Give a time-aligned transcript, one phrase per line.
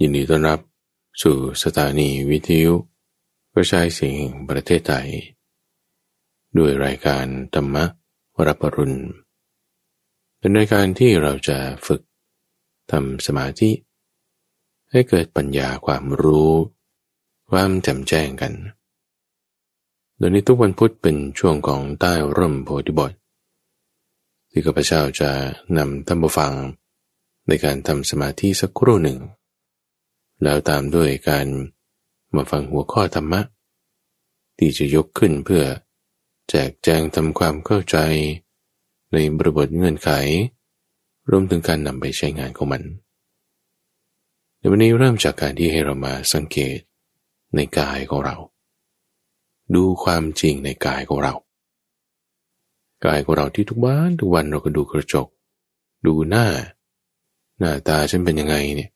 [0.00, 0.60] ยินดีต้อนรับ
[1.22, 2.74] สู่สถานีวิทยุ
[3.52, 5.08] กระจายเสียงประเทศไทย
[6.58, 7.76] ด้วยรายการธรรม
[8.36, 8.98] วรปรุณ
[10.38, 12.02] เป็นรายการที่เราจะฝึก
[12.90, 13.70] ทำสมาธิ
[14.90, 16.52] ให้เกิดปัญญาความรู้
[17.50, 18.52] ความแจ่มแจ้งกัน
[20.16, 23.12] โดยในทุกวันพุธเป็นช่วงของใต้ร่มโพธิบท
[24.50, 25.30] ที่ข้าพเจ้าจะ
[25.78, 26.52] นำท่านผู้ฟัง
[27.48, 29.20] ในการทำสมาธิสักครู่หนึ่ง
[30.42, 31.46] แล้วตามด้วยการ
[32.34, 33.40] มาฟังหัวข้อธรรมะ
[34.58, 35.64] ที่จะยกขึ้นเพื่อ
[36.50, 37.96] แจกแจงทำความเข้าใจ
[39.12, 40.10] ในบริบทเงื่อนไข
[41.30, 42.82] รวมถึงการนำไปใช้งานของมัน
[44.58, 46.78] ในวันนี้เริ่มจากการที่ให้เรามาสังเกต
[47.54, 48.36] ในกายของเรา
[49.74, 51.34] ดูความจริงในกายของเรา
[53.04, 55.28] กายของเราที่ทุกวันทุกวันเราก็ดูกระจก
[56.06, 56.46] ดูหน้า
[57.58, 58.90] หน้าตาฉันเป็นยังไงเนี่ย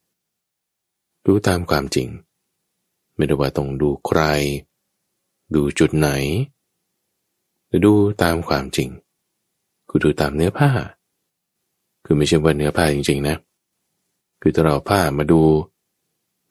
[1.27, 2.09] ดูตามความจริง
[3.15, 4.21] ไม่ได้ว่าต้องดูใคร
[5.55, 6.09] ดูจุดไหน
[7.67, 8.89] แต่ดูตามความจริง
[9.89, 10.71] คือดูตามเนื้อผ้า
[12.05, 13.37] คือไม่ใช่ว่าเนื้อผ้าจริง ๆ นะ
[14.41, 15.43] คือถ้าเราผ้ามาดู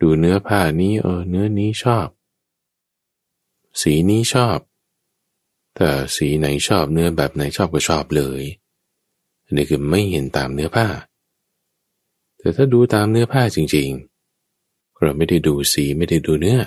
[0.02, 2.08] ดูเนื้อผ้านี้เออเนื้อนี้ชอบ
[3.82, 4.58] สีนี้ชอบ
[5.76, 8.42] แต่สีไหนชอบเนื้อแบบไหนชอบก็ชอบเลย
[9.44, 10.88] อันนี้คือไม่เห็นตามเนื้อผ้า
[12.38, 14.09] แต่ถ้าดูตามเนื้อผ้าจริง ๆ
[15.02, 16.62] เราไม่ได้ดูสีไม่ได้ดูเนื้อ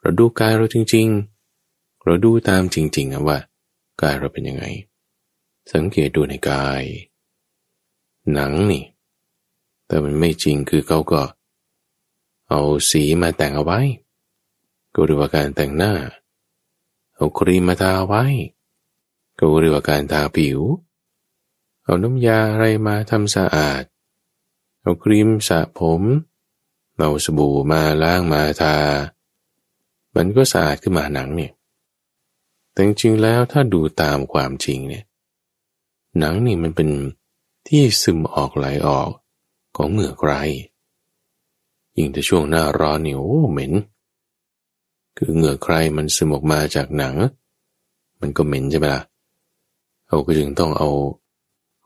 [0.00, 1.06] เราดูกายเราจริง
[1.56, 3.38] ๆ เราดูตามจริงๆว่า
[4.02, 4.64] กายเราเป็นยังไง
[5.72, 6.82] สังเกตดูในกาย
[8.32, 8.84] หนังนี่
[9.86, 11.22] แต่มันไม่จริงคือเขาก็
[12.48, 13.80] เอาสีมาแต่งเอาไว้
[14.94, 15.94] ก็เรียกว่าการแต่งหน้า
[17.14, 18.24] เอาครีมมาทาไว้
[19.38, 20.60] ก็เรียกว่าการทาผิว
[21.84, 23.82] เอาน้ำยาอะไรมาทำสะอาด
[24.80, 26.02] เอาครีมสระผม
[26.96, 28.76] เอาสบู่มาล้างมาทา
[30.16, 31.52] มันก็สะอาดขึ้นมาหนังเนี่ย
[32.72, 35.04] แต่จริงๆแล้วถ้าดูตามความจริงเนี่ย
[36.18, 36.88] หนังนี่มันเป็น
[37.68, 39.10] ที่ซึมออกไหลออก
[39.76, 40.32] ของเหงื่อใคร
[41.96, 43.72] ยิ่งแต่ช่วงหน้าร้อนนี่โอ้เหม็น
[45.16, 47.16] คือเหงื่อใครมันซึมออกมาจากหนัง
[48.20, 49.02] มันก็เหม็นใช่ไหมล่ะ
[50.06, 50.90] เราก็จึงต้องเอา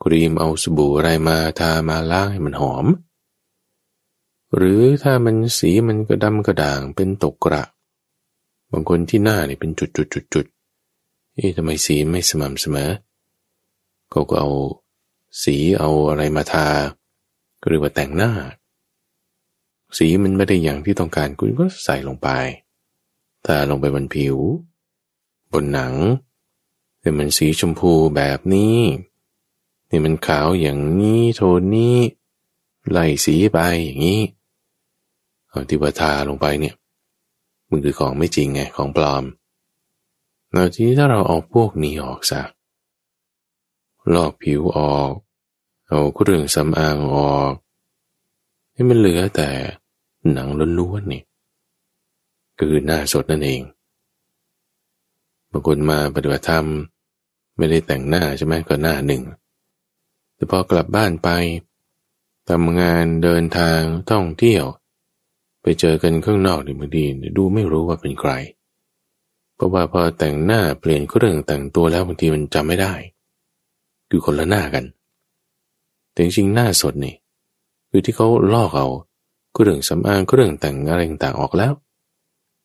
[0.01, 2.85] ครีมเอาสบู่อะไรมาทามาล้างให้มันหอม
[4.55, 7.63] หรือถ้ามันสีมันก็ดำกระด่างเป็นตกกระ
[8.71, 10.45] บางคนที่หน้าเนี่ยเป็นจุดจุดจุดจุด
[11.33, 12.91] เอ๊ะทำไมสีไม่สม่ำเสมอ
[14.11, 14.51] เขาก็เอา
[15.43, 16.67] สีเอาอะไรมาทา
[17.61, 18.31] ก็เรียกว่าแต่งหน้า
[19.97, 22.27] สีมันไม่ได้อย่างที่ต้องการคุณก็ใส่ลงไป
[23.45, 24.37] ถ้าลงไปบนผิว
[25.53, 25.93] บนหนัง
[26.99, 28.79] แต่มันสีชมพูแบบนี้
[29.89, 31.97] นี่มันขาวอย่างนี้โทนนี้
[32.89, 34.21] ไล่สีไปอย่างนี้
[35.69, 36.75] ที่ว่าทาลงไปเนี่ย
[37.69, 39.23] มันคือของไม่จริงไงของปลอม
[40.51, 42.41] แล้วทีนี้ถ้าเราเอาพวกนี้ออกซะ
[44.15, 45.11] ลอกผิวออก
[45.87, 47.53] เอาเครื่องสำอางออก
[48.73, 49.49] ให้มันเหลือแต่
[50.33, 50.47] หนัง
[50.79, 51.23] ล้วนๆนี่
[52.57, 53.61] ก็คือหน้าสดนั่นเอง
[55.51, 56.65] บางคนมาปฏิบัติธรรม
[57.57, 59.23] ไม่ได้แต่งหน้าใช่ไหมก็หน้าหนึ่ง
[60.35, 61.29] แต่พอกลับบ้านไป
[62.49, 63.79] ทำงานเดินทาง
[64.11, 64.63] ท่องเที่ยว
[65.69, 67.03] ไปเจอกันข้างนอกนี่บางที
[67.37, 68.31] ดูไม่รู้ว่าเป็นใคร
[69.55, 72.93] เพราะว่าพอแต่งหน้าเปลี่ยนเครื่องแต่งตัวแล้วบางทีมันจำไม่ได้
[74.09, 74.85] คือคนละหน้ากัน
[76.11, 77.15] แต่จริงหน้าสดนี่
[77.89, 78.87] คือที่เขาลอกเอา
[79.53, 81.73] เครื่องสำอางเครื่องแต่งอะไรต่างออกแล้ว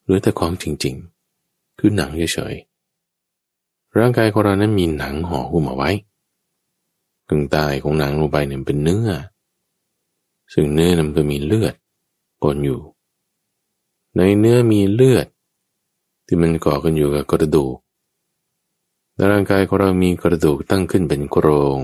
[0.04, 5.90] หรือแต่ของจริงๆ คือหนังเฉยๆร่างกายของเรานั้นมีหนังห่อหุ้มเอาไว้
[7.28, 9.10] กึ่งตายของหนังลงไปเนี่ยเป็นเนื้อ
[10.52, 11.74] ซึ่งเนื้อนั้นก็มีเลือด
[12.42, 12.91] ปนอยู่
[14.16, 15.26] ในเนื้อมีเลือด
[16.26, 17.76] ที่มันก่อกันอยู่กับกระดูก
[19.14, 21.46] ในร่างกายของเรามีกระดูกตั้งขึ้นเป็นโคร
[21.76, 21.78] ง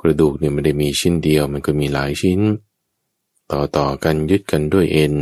[0.00, 2.40] กระดูกเนี่ยไม่ได้มีชิ้นเดียวมันก็มีหลายชิ้น
[3.50, 5.14] ต่อต่อกันยึดกันด้วยเอ็น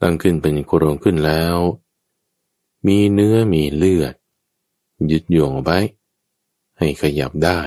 [0.00, 1.56] ตั้งขึ้นเป็นโครงขึ้นแล้ว
[2.86, 4.14] มีเนื้อมีเลือด
[5.10, 5.78] ยึดโยงไว้
[6.78, 7.60] ให้ขยับได้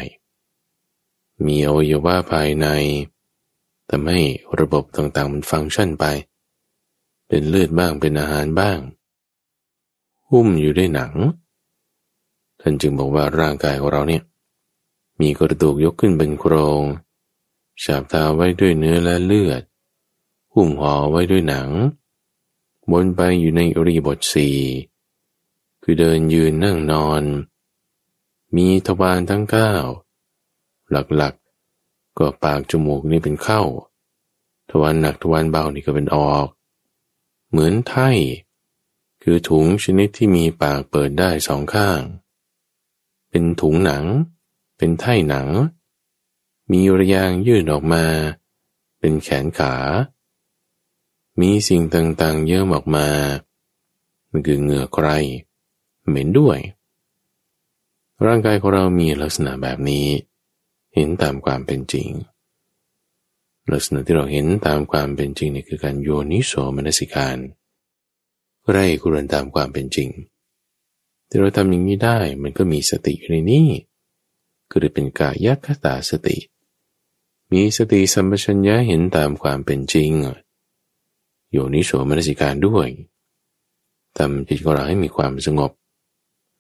[1.46, 2.68] มีอวัยวะภายใน
[3.90, 4.22] ทำให้
[4.60, 6.06] ระบบต่างๆมันฟังก์ชันไป
[7.30, 8.80] เป็นเลือดบ้างเป็นอาหารบ้าง
[10.30, 11.14] หุ้มอยู่ด้วยหนัง
[12.62, 14.24] ท่านจึงบอกว่าร่างกายของเราเนี่ย
[15.22, 16.84] มีกระดูกยกขึ้นเป็นโครง
[17.84, 19.62] ฉาบทาไว้ด้วยเนื้อและเลือด
[20.54, 21.70] หุ้มห่อไว้ด้วยหนัง
[22.92, 24.58] บนไปอยู่ในอริบทสี่
[25.84, 27.24] คือเดินยืนนั่งนอน
[28.56, 29.74] มีทวารทั้งเก้า
[30.92, 33.62] หลักๆก็ปากจมูกนี่เป็นเข้า
[34.70, 36.48] ทวารหนักทวารเบานี่ก็เป็นออก
[37.50, 38.10] เหมือนไถ่
[39.24, 42.02] คือถุงชนิดที่มีปากเปิดได้สองข้าง
[43.30, 44.06] เป็นถุงหนัง
[44.78, 45.48] เป็นไถ่หนัง
[46.72, 48.06] มีระยางยื่นออกมา
[49.00, 49.76] เป็นแขนขา
[51.42, 53.08] มีสิ่งต่างๆเยอะออกมา
[54.30, 55.08] มันคือเหงื่อใคร
[56.08, 56.60] เหม็นด้วย
[58.26, 60.08] ร่างกายของเรามีลักษณะแบบนี้
[60.94, 62.10] เห็นตามความเป็นจริง
[63.74, 67.38] ลักษณะที่เราเห็นตามความเป็นจริงนี่คือการโยนิโสมนสิการ
[68.70, 70.10] ไร่กุรนตามความเป็นจริง
[71.28, 73.68] ที่เราทำอย่างนี้ได้มันก็มีสติอยู่ในนี้
[74.70, 76.38] คือเป็นกายคตาสติ
[77.52, 80.12] มีสติสัมปชัญญะเห็นตามความเป็นจริง
[81.52, 82.88] โยนิโสมนสิการด้วย
[84.18, 85.72] ทำจิตของเราให้มีความสงบ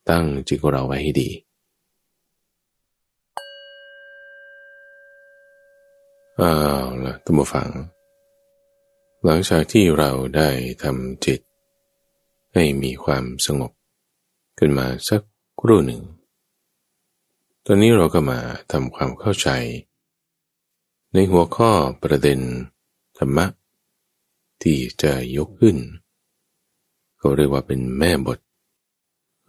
[0.09, 1.29] ตั้งจิตของเราไว้ให้ดี
[6.43, 7.69] อ้าวละตัมฟัง
[9.23, 10.49] หลังจากที่เราได้
[10.83, 11.39] ทำจิต
[12.53, 13.71] ให้มีความสงบ
[14.57, 15.21] ขึ้นมาสัก
[15.59, 16.01] ครู่หนึ่ง
[17.65, 18.39] ตอนนี้เราก็มา
[18.71, 19.49] ทำความเข้าใจ
[21.13, 21.71] ในหัวข้อ
[22.03, 22.39] ประเด็น
[23.17, 23.45] ธรรมะ
[24.61, 25.77] ที่จะยกขึ้น
[27.17, 28.39] เขาเรียกว่าเป็นแม่บท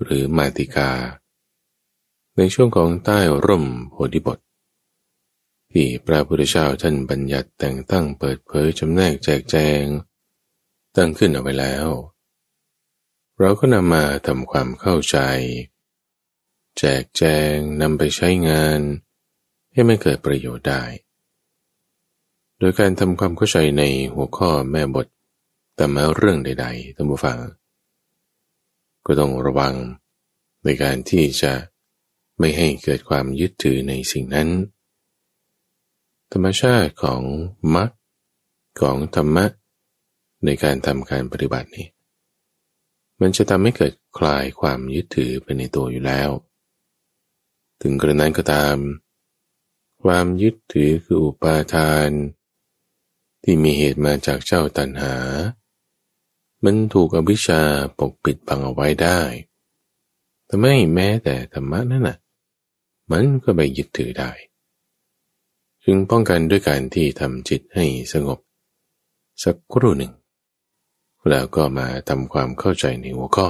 [0.02, 0.90] หรือมาติกา
[2.37, 4.38] ในช่วงของใต้ร่มโพธิบท
[5.72, 9.82] ที่พระพุทธเจ้าท่านบัญญัติแต่งตั้งเปิดเผยจำแนกแจกแจง
[10.96, 11.88] ตั้งขึ้นเอาไว้แล้ว
[13.38, 15.19] เราก็นำมาทำความเข้าใจ
[16.78, 17.22] แจกแจ
[17.52, 18.81] งนำไปใช้งาน
[19.72, 20.82] ให้ไม่เกิดประโยชน์ได้
[22.58, 23.82] โดยการทำความเข้าใจใน
[24.14, 25.06] หัวข้อแม่บท
[25.76, 27.38] แต่มาเรื่องใดๆท่านผู้ฟัง
[29.06, 29.75] ก็ต้องระวัง
[30.64, 31.52] ในการที่จะ
[32.38, 34.49] ไม่ให้เกิดความยึดถือในสิ่งนั้น
[36.32, 37.23] ธรรมชาติของ
[37.75, 37.91] มรรค
[38.81, 39.47] ของธรรมะ
[40.44, 41.87] ในการทำการปฏิบัตินี้
[43.21, 46.31] มันจะทำให้เกิดคลายความยึดถือไปในตัวอยู่แล้ว
[47.82, 48.77] ถึงกระนั้นก็ตาม
[50.03, 52.11] ความยึดถือคืออุปาทาน
[53.43, 55.15] ที่มีเหตุมาจากเจ้าตัณหา
[56.65, 57.62] มันถูกอวิชชา
[57.99, 59.21] ปกปิดบังเอาไว้ได้
[60.47, 62.17] แต่ไม่แม้แต่ธรรมะนั่นน่ะ
[63.11, 64.31] มันก็ไปยึดถือได้
[65.85, 68.38] จึงป้องกันด้วยการที่ทำจิตให้สงบ
[69.43, 70.12] สักครู่หนึ่ง
[71.29, 73.49] แล้วก็มาทำความเข้าใจในหัวข้อ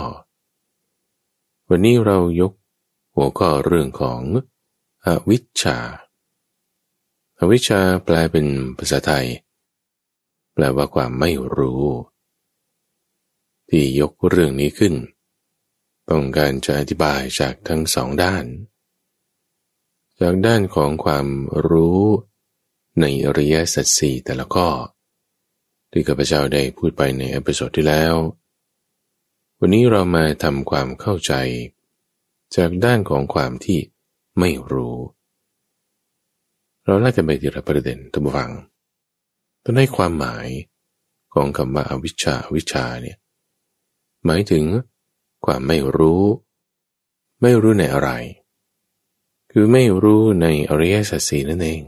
[1.69, 2.53] วันนี้เรายก
[3.15, 4.21] หัวข้อเรื่องของ
[5.07, 5.79] อวิชชา
[7.39, 8.47] อวิชชาแปลเป็น
[8.79, 9.27] ภาษาไทย
[10.55, 11.85] แปลว่าความไม่รู้
[13.69, 14.95] ที่ยกเรื่องนี้ขึ้น
[16.11, 18.45] ต้องการจะอธิบายจากทั้งสองด้าน
[20.23, 21.27] จากด้านของความ
[21.69, 22.03] รู้
[23.01, 24.69] ในอริยสัจสี่แต่ละข้อ
[25.91, 28.15] ที่ข้าพเจ้าได้พูดไปใน episode ที่แล้ว
[29.59, 31.33] วันนี้เรามาทำความเข้าใจ
[32.57, 33.79] จากด้านของความที่
[34.39, 34.97] ไม่รู้
[36.85, 38.53] เราไล่กันไปทีละประเด็นผู้ฟัง
[39.65, 40.47] ต้องให้ความหมาย
[41.35, 43.17] ของคำว่าอวิชชาวิชชาเนี่ย
[44.25, 44.65] หมายถึง
[45.45, 46.25] ความไม่รู้
[47.43, 48.11] ไม่รู้ในอะไร
[49.51, 51.83] คือไม่รู้ในอริยสัจสีนั่นเอง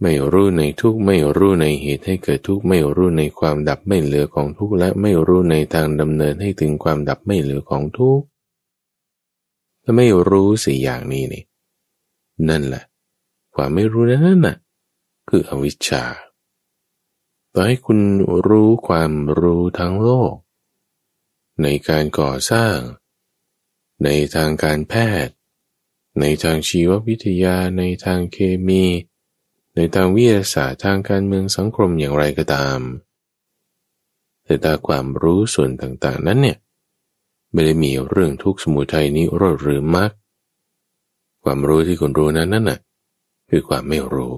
[0.00, 8.20] ไม่รู้ในทุกไม่รู้ในเหตุให้เกิดทุกไม่รู้ในความดับไม่เหลือของทุกและไม่รู้ในทางดำเนินให้ถึงความดับไม่เหลือของทุก
[9.82, 11.44] ถ้าไม่รู้สี่อย่างนี้นี่
[12.48, 12.84] นั่นแหละ
[13.54, 14.56] ความไม่รู้นั่นน่ะ
[15.28, 16.04] คืออวิชชา
[17.52, 18.00] ต่อให้คุณ
[18.48, 20.34] รู้ความรู้ทั้งโลก
[21.62, 22.76] ในการก่อสร้าง
[24.04, 24.94] ในทางการแพ
[25.26, 25.34] ทย์
[26.20, 28.84] ในทางชีววิทยาในทางเคมี
[29.76, 32.80] ในทางวิทยาศาสตร์ทางการเมืองสังคมอย่างไรก็ตาม
[34.44, 36.58] แต่ตาความรู้ส่วนต่างๆนั้นเนี่ย
[37.52, 40.12] ไม่ได้มีเรื่องทุกสมุทัยนี้รอดหรือมาก
[41.44, 42.78] ความรู้ที่คุณรู้นั้นนั่นน่ะ
[43.50, 44.34] คือความไม่รู้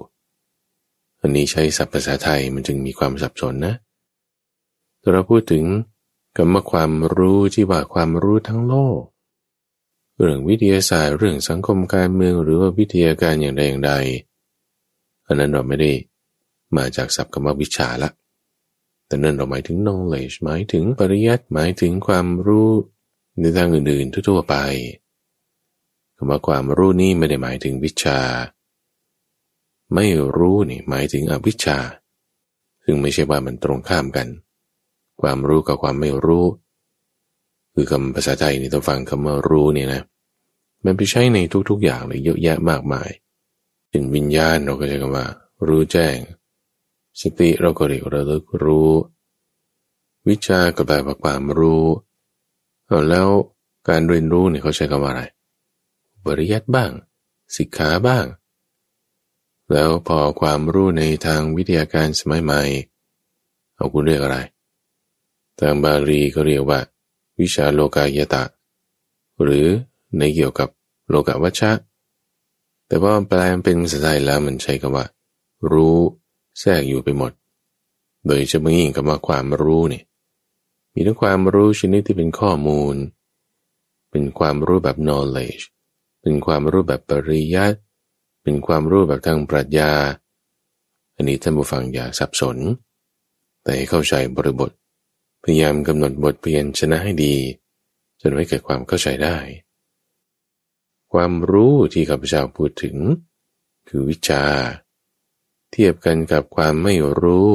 [1.21, 3.75] อันนี้ใช้ศัพท์ภาษาไทยมันจึงมีความสับสนนะ
[5.11, 5.65] เราพูดถึง
[6.35, 9.01] คำว่าความรู้ที่ว่าความรู้ทั้งโลก
[10.19, 13.93] เรื่องวิทยาศาสตร์เรื่องสังคมการเมืองหรือว่าวิทยาการอย่างใดอย่างใด
[15.27, 15.91] อันนั้นเราไม่ได้
[16.77, 18.09] มาจากศัพท์คำว่าวิชาละ
[19.07, 22.71] แต่นั่นเราหมายถึง knowledge หมายถึงปริยัติหมายถึงความรู้
[23.39, 24.55] ในทางอื่นๆทั่วไป
[26.15, 28.19] คำว่าความรู้นี้ไม่ได้หมายถึงวิชา
[29.95, 30.05] ไม่
[30.37, 31.77] รู้นี่หมายถึงอวิชชา
[32.83, 34.27] ซึ่งไม่ใช่ว่ามันตรงข้ามกัน
[35.21, 36.45] ความรู้กับความไม่รู้
[37.79, 40.01] คือคำภาษาไทยนี่ต้องฟังคำว่ารู้เนี่ยนะ
[40.85, 41.37] มันไปใช้ใน
[41.69, 43.09] ทุกๆอย่างเลยเยอะแยะมากมาย
[43.89, 45.25] เป็นวิญญาณเราก็ใช้คำว่า
[45.67, 46.17] รู้แจ้ง
[47.21, 48.91] สติเราก็เรียกระลึกรู้
[50.27, 51.85] วิชาก็แปลว่าความรู้
[53.09, 53.27] แล้ว
[53.89, 55.23] การเรียนรู้เนี่ยเขาใช้คำว่าอะไร
[56.25, 56.91] บริยัติบ้าง
[57.57, 58.25] สิกขาบ้าง
[59.71, 62.61] แล้วพอความรู้ในทางวิทยาการสมัยใหม่
[63.75, 64.37] เอาคุณเรียกอะไร
[65.59, 66.79] ทางบาลีก็เรียกว่า
[67.39, 68.43] วิชาโลกายตะ
[69.41, 69.65] หรือ
[70.17, 70.69] ในเกี่ยวกับ
[71.09, 71.71] โลกวัชชะ
[72.87, 75.05] แต่ว่าแปลเป็นภาษาไทยแล้วมันใช้คำว่า
[75.71, 75.97] รู้
[76.59, 77.31] แทรกอยู่ไปหมด
[78.25, 80.03] โดยจะไม่ยิ่งคำว่าความรู้เนี่ย
[80.93, 82.95] มีทั้งความรู้ชนิดที่เป็นข้อมูล
[84.11, 85.63] เป็นความรู้แบบ knowledge
[86.21, 87.77] เป็นความรู้แบบปริยัติ
[88.43, 89.91] เป็นความรู้แบบทางปรัชญา
[91.15, 92.57] อันนี้ท่านผู้ฟังอย่าสับสน
[93.63, 94.71] แต่ให้เข้าใจบริบท
[95.49, 97.35] พยายามกำหนดบทเพียนชนะให้ดี
[98.21, 99.37] จนไม่เกิดความเข้าใจได้
[101.11, 102.97] ความรู้ที่ข้าพเจ้าพูดถึง
[103.87, 104.43] คือวิชา
[105.71, 107.51] เทียบกันกับความไม่รู้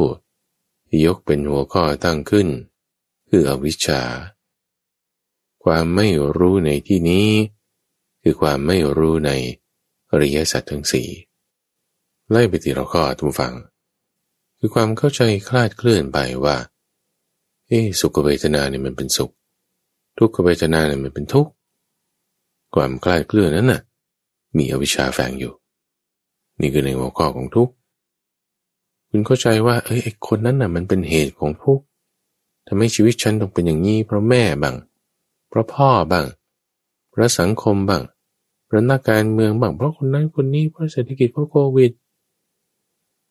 [0.89, 2.49] ที่ยกเป็นหัวข้อตั้งขึ้น
[3.29, 4.03] คืออวิชชา
[5.65, 7.29] ความไม่รู้ในที่นี้
[8.23, 9.31] คือความไม่รู้ใน
[10.11, 11.09] อริยสัจทั้งสี่
[12.31, 13.55] ไล่ไปทีเราก็ทุกฟัง
[14.59, 16.57] คือความเข้าใจคลาดเคลื่อนไปว่า
[17.73, 19.31] เอสุขเวทนาเนี่ยมันเป็นสุข
[20.19, 21.50] ทุกขเวทนาเนี่ยมันเป็นทุกข์
[22.75, 23.81] ความคลาดเคลื่อนนั้นน่ะ
[24.57, 25.52] มีอวิชชาแฝงอยู่
[26.61, 27.73] นี่คือในหัวข้อของทุกข์
[29.09, 31.85] คุณเข้าใจว่า เอ้ยไอคนนั้นน่ะ มันเป็นเหตุของทุกข์
[32.67, 34.76] ทำให้ชีวิตฉันต้องเป็นอย่างนี้ เพราะแม่บ้าง
[35.49, 36.26] เพราะพ่อบ้าง
[37.11, 38.02] เพราะสังคมบ้าง
[38.67, 41.91] เพราะนักการเมืองบ้างเพราะคนนั้นคนนี้เพราะเศรษฐกิจเพราะโควิด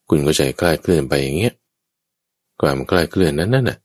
[0.09, 1.53] คุณก็ใจคลายเคลื่อนไปอย่างเงี้ย
[2.61, 3.77] ความคลายเคลื่อนนั้นนั่นน่ะ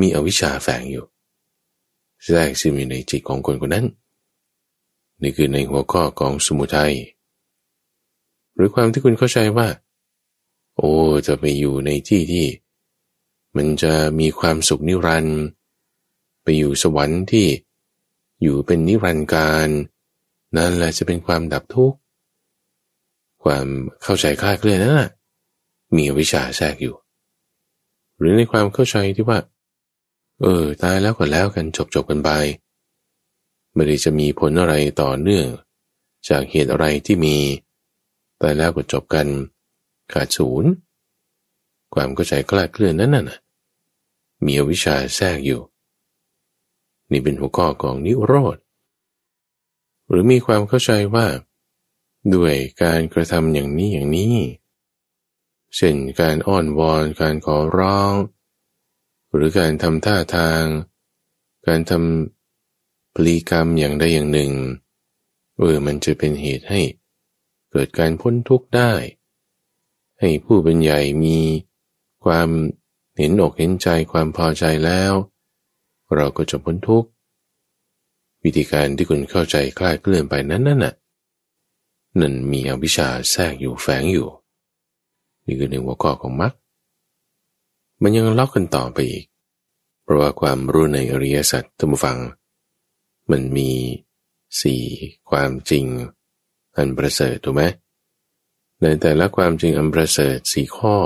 [0.00, 1.04] มีอวิชชาแฝงอยู่
[2.24, 3.86] แทรกซึมอยู่ในจิตของคนคนนั้น
[5.22, 6.94] นี่คือในหัวข้อของสมุทัย
[8.54, 9.68] หรือความที่คุณเข้าใจว่า
[10.76, 10.92] โอ้
[11.26, 12.46] จะไปอยู่ในที่ที่
[13.56, 15.40] มันจะมีความสุขนิรันด์
[16.42, 17.46] ไปอยู่สวรรค์ที่
[18.42, 19.68] อยู่เป็นนิรันดร์การ
[20.56, 21.98] นั่นแหละจะเป็นความดับทุกข์
[23.44, 23.66] ความ
[24.02, 25.10] เข้าใจคลาดเคลื่อนนั่นแหละ
[25.96, 26.94] มีวิชาแทรกอยู่
[28.18, 29.38] หรือในความเข้าใจที่ว่า
[30.40, 32.30] เออ ตายแล้วก็แล้วกันจบจบกันไป
[33.72, 35.46] ไม่ได้จะมีผลอะไรต่อเนื่อง
[36.28, 37.36] จากเหตุอะไรที่มี
[38.40, 39.26] ตายแล้วก็จบกัน
[40.12, 40.70] ขาดศูนย์
[41.94, 43.38] ความเข้าใจคลาดเคลื่อนนั้นน่ะ
[44.44, 45.62] มีวิชาแทรกอยู่
[47.10, 48.56] นี่เป็นหัวข้อของนิโรธ
[50.08, 51.26] หรือมีความเข้าใจว่า
[52.34, 54.36] ด้วยการกระทำอย่างนี้อย่างนี้
[55.76, 58.12] เช่นการอ้อนวอน การขอร้อง
[59.34, 60.62] หรือการทำท่าทาง
[61.66, 64.52] การทำปลีกรรมอย่างใดอย่างหนึ่ง
[65.58, 66.80] เออมันจะเป็นเหตุให้
[67.70, 68.92] เกิดการพ้นทุกข์ได้
[70.20, 71.38] ให้ผู้เป็นใหญ่มี
[72.24, 72.48] ความ
[73.16, 75.12] เห็นอกเห็นใจความพอใจแล้ว
[76.14, 77.08] เราก็จะพ้นทุกข์
[78.42, 80.94] วิธีการที่คุณเข้าใจคลาดเคลื่อนไปนั้นนั่นน่ะ
[82.20, 84.28] นั่นมีอวิชชาแทรกอยู่แฝงอยู่
[85.44, 86.52] นี่คือในหัวข้อของมรรค
[88.04, 89.24] มันยังล็อกกันต่อไปอีก
[90.02, 92.18] เพราะว่าความรู้ในอริยสัจท่านผู้ฟัง
[93.30, 93.70] มันมี
[94.62, 94.82] สี่
[95.30, 95.84] ความจริง
[96.76, 97.62] อันประเสริฐถูกไหม
[98.82, 100.96] ในแต่ละความจริงอันประเสริฐสี่ข้อ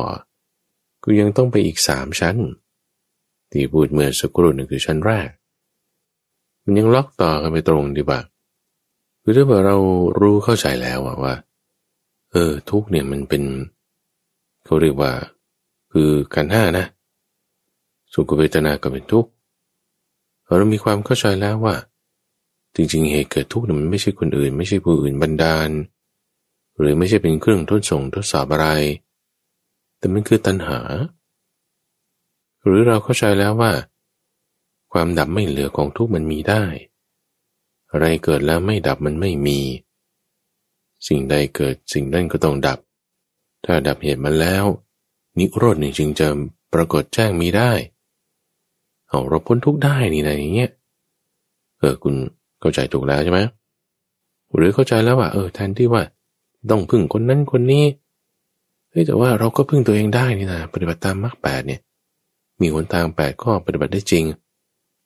[1.04, 2.36] ก็ยังต้องไปอีกสามชั้น
[3.50, 5.28] ที่พูดเมื่อสักครู่นึงคือชั้นแรก
[6.64, 8.20] มันยังล็อกต่อกันไปตรงดีบ่า
[9.22, 9.76] คือถ้าเรา
[10.20, 11.34] รู้เข้าใจแล้วว่า
[12.32, 13.42] เออ ทุกเนี่ยมันเป็น
[14.64, 15.12] เขาเรียกว่า
[15.92, 16.86] คือการห้านะ
[18.12, 19.30] สุขเวทนาก็เป็นทุกข์
[20.44, 21.74] เรามีความเข้าใจแล้วว่า
[22.74, 25.70] จริงๆเหตุเกิดทุกข์มันไม่ใช่คนอื่น ไม่ใช่ผู้อื่นบันดาล
[26.78, 28.68] หรือไม่ใช่เป็นเครื่องทดส่งทดสอบอะไร
[29.98, 30.80] แต่มันคือตัณหา
[32.64, 33.72] หรือเราเข้าใจแล้วว่า
[34.92, 36.64] ความดับไม่เหลือของทุกข์มันมีได้
[37.90, 39.60] อะไรเกิดแล้วไม่ดับมันไม่มี
[41.08, 42.78] สิ่งใดเกิดสิ่งนั้นก็ต้องดับ
[43.64, 44.64] ถ้าดับเหตุมันแล้ว
[45.38, 46.28] นิโรธนี่จึงจะ
[46.74, 47.72] ปรากฏแจ้งมีได้
[49.08, 50.70] เอาเราพ้นทุกได้นี่นะอย่างเงี้ย
[51.78, 52.14] เออคุณ
[52.60, 53.40] เข้าใจถูกแล้วใช่ไหม
[54.54, 56.02] หรือเข้าใจแล้วว่าเออแทนที่ว่า
[56.70, 57.84] ต้องพึ่งคนนั้นคนนี้
[58.90, 61.80] เฮ้ยแต่ว่าเราก็พึ่งตัวเองได้นี่นะปฏิบัติตามมรรคแปดเนี่ย
[62.60, 64.24] มีหนทางแปดข้อปฏิบัติได้จริง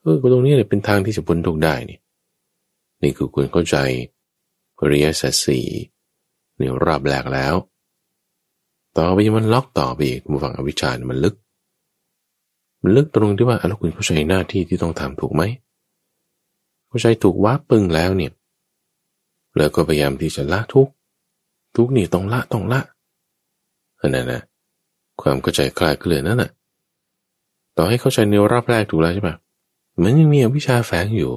[0.01, 1.99] เออตรงนี้เลยเป็นทางที่จะพ้นทุกได้นี่
[3.03, 3.77] นี่คือคุณเข้าใจ
[4.79, 5.67] ปริยสัตสี่
[6.59, 7.55] ในรอบแรกแล้ว
[8.99, 11.35] ต่อไปมันล็อกต่อไปอีกมาฟังอวิชชาเนี่มันลึก
[12.83, 15.43] มันลึกตรงที่ว่าแล้วคุณเข้าใจหน้าที่ที่ต้องทำถูกไหม
[16.89, 18.33] เข้าใจถูกว่าปึงแล้วเนี่ย
[19.57, 20.89] แล้วก็พยายามที่จะละทุก
[21.77, 22.81] ทุกนี่ต้องละต้องละ
[24.01, 24.43] อันนั้นนะ
[25.23, 26.51] ความเข้าใจคลาดเคลื่อนนั่นน่ะ
[27.77, 29.37] ต่อให้เข้าใจในรอบแรกถูกแล้วใช่ปะ
[30.03, 31.33] มันยังมีอวิชชาแฝงอยู่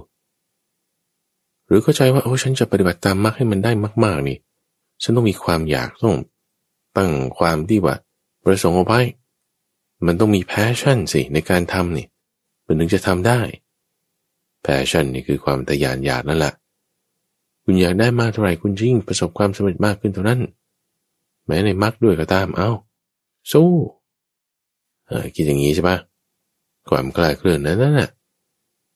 [1.68, 3.72] หรือเข้าใจว่าโอ้ฉันจะปฏิบัติตามมากให้มันได้
[4.04, 4.38] มาก ๆ นี่
[5.04, 6.16] ฉันต้องมีความอยากต้อง
[6.98, 7.96] ตั้งความที่ว่า
[8.44, 9.00] ประสงค์เอาไว้
[10.06, 12.08] มันต้องมี passion สิในการทำนี่
[12.66, 13.40] มันถึงจะทำได้
[14.62, 16.54] passion นี่คือความทยานอยากนั่นแหละ
[17.64, 20.42] คุณอยากได้มากเท่าไหร่คุณยิ่งประสบความสำเร็จมากขึ้นเท่านั้น
[21.46, 22.72] แม้ในมรรคด้วยก็ตามเอ้า
[23.52, 23.72] สู้
[25.08, 25.98] เออคิดอย่างนี้ใช่ปะ
[26.90, 28.10] ความคลาดเคลื่อนนั้นน่ะ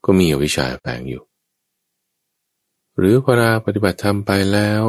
[0.06, 1.24] ก็มีอวิชชาแฝงอยู่
[2.98, 4.82] หรือเวลาปฏิบัติธรรมไปแล้ว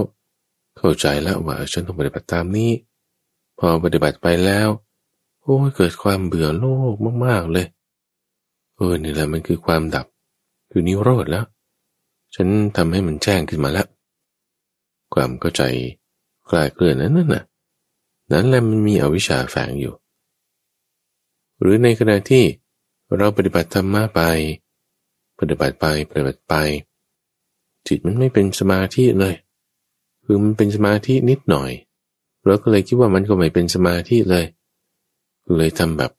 [0.79, 2.71] เข้าใจแล้วว่าฉันต้องปฏิบัติตามนี้
[3.61, 4.69] พอปฏิบัติไปแล้ว
[5.43, 6.95] โอ้เกิดความเบื่อโลก
[7.27, 7.67] มากๆเลย
[8.77, 10.07] เออนี่แหละมันคือความดับ
[10.71, 11.45] คือนิโรธแล้ว
[12.35, 13.87] ฉันทำให้มันแจ้งขึ้นมาแล้ว
[15.15, 15.63] ความเข้าใจ
[16.51, 17.45] กลายเกลื่อนนั้นน่ะ
[18.33, 19.95] นั้นแหละมันมีอวิชชาแฝงอยู่
[21.61, 22.45] หรือในขณะที่
[23.17, 24.21] เราปฏิบัติธรรมะไป
[25.39, 26.55] ปฏิบัติไปปฏิบัติไป
[27.87, 29.35] จิตมันไม่เป็นสมาธิเลย
[30.25, 31.71] คือมันเป็นสมาธินิดหน่อย
[32.45, 34.45] เราก็เลยคิดว่ามันก็ไม่เป็นสมาธิเลย
[35.57, 36.13] เลยทำแบบ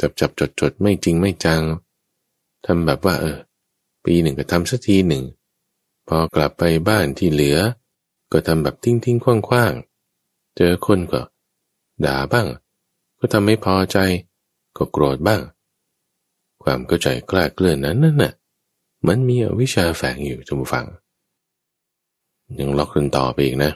[0.00, 1.62] จับจับจดจดไม่จริงไม่จัง
[2.66, 3.38] ทำแบบว่า เออ
[4.04, 5.24] ปีหนึ่งก็ทำสักทีหนึ่ง
[6.08, 7.58] พอกลับไปบ้านที่เหลือ
[8.32, 9.72] ก็ทำแบบทิ้งทิ้งคว่างคว่าง
[10.56, 11.20] เจอคนก็
[12.04, 12.46] ด่าบ้าง
[13.18, 13.98] ก็ทำไม่พอใจ
[14.76, 15.40] ก็โกรธบ้าง
[16.62, 18.32] ความเข้าใจกล้าเกลื่อนนั้นนั่นน่ะ
[19.06, 20.86] มันมีอวิชชาแฝงอยู่จมูฟัง
[22.58, 23.72] ยังล็อกกันต่อไปอีกนะ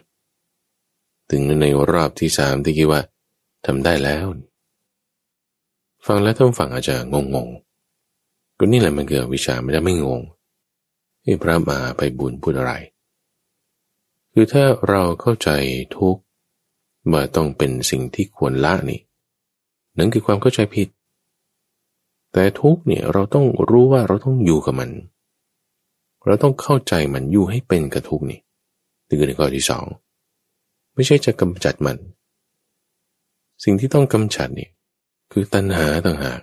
[1.34, 3.00] ถึงในรอบที่สามที่คิดว่า
[3.66, 4.26] ทำได้แล้ว
[6.06, 7.48] ฟังแล้วท่านฟังอาจจะงงง
[8.58, 10.22] ก็นี่แหละมันเกิดวิชาไม่ได้ไม่งง
[11.22, 12.72] ที่พระมาไปบุญพูดอะไร
[14.32, 15.50] คือถ้าเราเข้าใจ
[15.96, 16.16] ทุก
[17.10, 19.00] ว่าต้องเป็นสิ่งที่ควรละนี่
[19.98, 20.88] นั่นคือความเข้าใจผิด
[22.32, 24.90] แต่ทุกเนี่ยเราต้องรู้ว่าเราต้องอยู่กับมัน
[26.26, 28.40] เราต้องเข้าใจมันอยู่ให้เป็นกับทุกนี่
[29.06, 29.86] นี่คือในข้อที่สอง
[30.94, 31.96] ไม่ใช่จะกำจัดมัน
[33.64, 34.68] สิ่งที่ต้องกำจัดนี่
[35.32, 36.40] คือตัณหาต่างหาก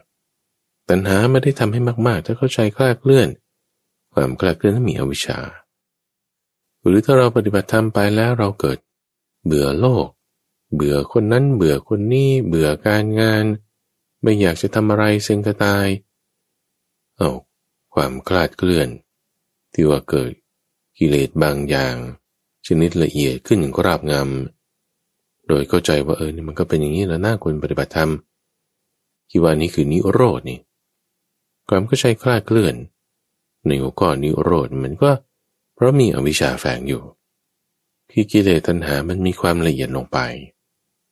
[0.90, 3.28] ตัณหาไม่ได้ทำให้มากๆ ถ้าเข้าใจคลาดเคลื่อน
[4.14, 5.40] ความคลาดเคลื่อนนั้นมีอวิชชา
[6.86, 8.78] หรือถ้าเราปฏิบัติธรรมไปแล้วเราเกิด
[9.46, 10.08] เบื่อโลก
[10.76, 13.46] เบื่อคนนั้นเบื่อคนนี้เบื่อการงาน
[14.22, 15.88] ไม่อยากจะทำอะไรเซ็งกระตาย
[17.18, 17.32] เอา
[17.94, 18.88] ความคลาดเคลื่อน
[19.74, 20.32] ที่ว่าเกิด
[20.98, 21.96] กิเลสบางอย่าง
[22.70, 24.30] ชนิดละเอียดขึ้นอย่างราบงาม
[25.48, 28.12] โดยเข้าใจว่าเออนี่มันก็เป็นอย่างนี้แล้วน่าควรปฏิบัติธรรม
[29.30, 30.60] คิดว่านี้คือนิโรดนี่
[31.70, 32.76] ความก็ใช้คลาดเคลื่อน
[33.68, 35.12] ในหัวข้อนิโรธมันก็
[35.76, 37.04] เพราะมีอวิชชาแฝงอยู่
[38.12, 40.18] ที่กิเลสตัณหามันมีความละเอียดลงไป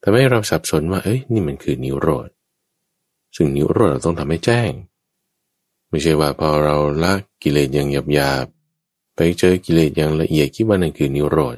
[0.02, 2.30] ทำให้เราสับสนว่า เอ้ยนี่มันคือนิโรธ
[3.36, 4.72] ซึ่งนิโรธเราต้องทำให้แจ้ง
[5.90, 8.48] ไม่ใช่ว่าพอเราละกิเลสอย่างหยาบ
[9.18, 11.58] ไปเจอกิเลสอย่างละเอียดคิดว่านั่นคือนิโรธ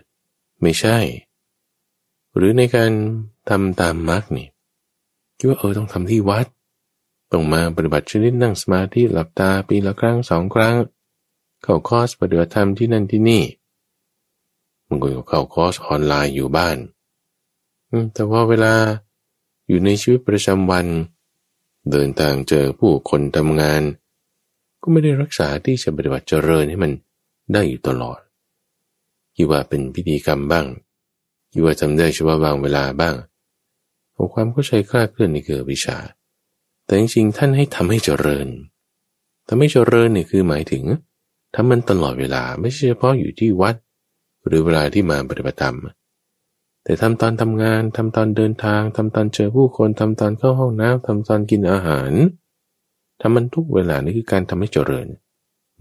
[0.61, 0.97] ไม่ใช่
[2.35, 2.91] หรือในการ
[3.49, 4.47] ทำตามมรรคนี่
[5.37, 6.45] คิดว่าเออต้องทำที่วัด
[7.31, 10.75] ต้องมาปฏิบัติชนิดนั่งสมาธิหลับตาปีละครั้งสองครั้ง
[11.63, 13.43] เข้าคอร์สปฏิบัติธรรมที่นั่นที่นี่
[14.87, 16.77] บางคนก็เข้าคอร์สออนไลน์อยู่บ้าน
[18.13, 18.73] แต่ว่าเวลา
[19.67, 20.85] อยู่ในชีวิตประจำวัน
[21.91, 23.81] เดินทางเจอผู้คนทำงาน
[24.81, 26.91] ก็ไม่ได้รักษาที่จะปฏิบัติเจริญให้มัน
[27.53, 28.19] ได้อยู่ตลอด
[29.35, 30.65] คิดว่าเป็นพิธีกรรมบ้าง
[31.51, 33.15] คิดว่าทำได้เฉพาะบางเวลาบ้าง
[34.33, 35.97] ความเข้าใจคลาดเคลื่อนนี่คืออวิชชา
[36.85, 38.47] แต่จริงๆท่านให้ทำให้เจริญ
[39.47, 40.83] ทำให้เจริญเนี่ยคือหมายถึง
[41.55, 43.75] ทำมันตลอดเวลาไม่ใช่เฉพาะอยู่ที่วัด
[44.47, 45.77] หรือเวลาที่มาปฏิบัติธรรม
[46.83, 52.11] แต่ทำตอนทำงานทำตอนเดินทางทำตอนเจอผู้คนทำตอนเข้าห้องน้ำทำตอนกินอาหาร
[53.21, 55.07] ทำมันทุกเวลานี่คือการทำให้เจริญ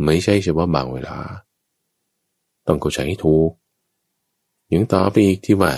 [0.04, 1.16] ไม่ใช่เฉพาะบางเวลา
[2.68, 3.50] ต้องเข้าใจให้ถูก
[4.72, 5.72] ยังต่อไปอีกที่ว่า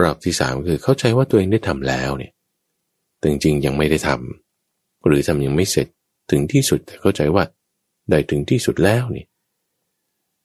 [0.00, 2.32] รอบที่สามคือเข้าใจว่าตัวเองได้ทำแล้วเนี่ย
[3.18, 5.86] แต่จริงยังไม่ได้ทำหรือทำยังไม่เสร็จ
[6.30, 7.44] ถึงที่สุดแต่เข้าใจว่า
[8.10, 9.26] ได้ถึงที่สุดแล้วเนี่ย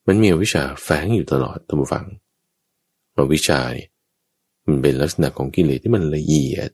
[0.08, 2.06] มันมีวิชาแฝงอยู่ตลอดท่านผู้ฟัง
[3.14, 3.90] เราวิชาเนี่ย
[4.66, 6.70] มันเป็นลักษณะของกิเลสที่มันละเอียด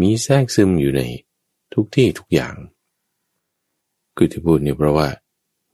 [0.00, 1.02] มีแทรกซึมอยู่ใน
[1.74, 2.54] ทุกที่ทุกอย่าง
[4.16, 5.08] คือที่พูดเนี่ยเพราะว่า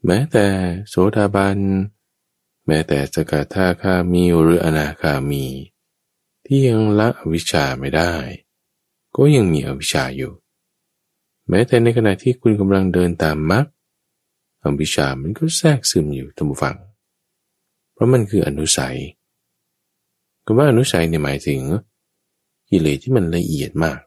[0.06, 0.46] แม้แต่
[0.88, 1.58] โสดาบัน
[2.66, 5.44] แม้แต่สกทาคามีหรืออนาคามี
[6.46, 8.12] ที่ยังละอวิชชาไม่ได้
[9.16, 10.32] ก็ยังมีอวิชชาอยู่
[11.48, 13.66] แม้แต่ในขณะที่คุณกำลังเดินตามมรรค
[14.64, 16.76] อวิชชามันก็แทรกซึมอยู่ท่านผู้ฟัง
[17.92, 18.96] เพราะมันคืออนุสัย
[20.44, 21.60] คำว่าอนุสัยเนี่ยหมายถึง
[22.70, 24.00] กิเลสที่มันละเอียดมาก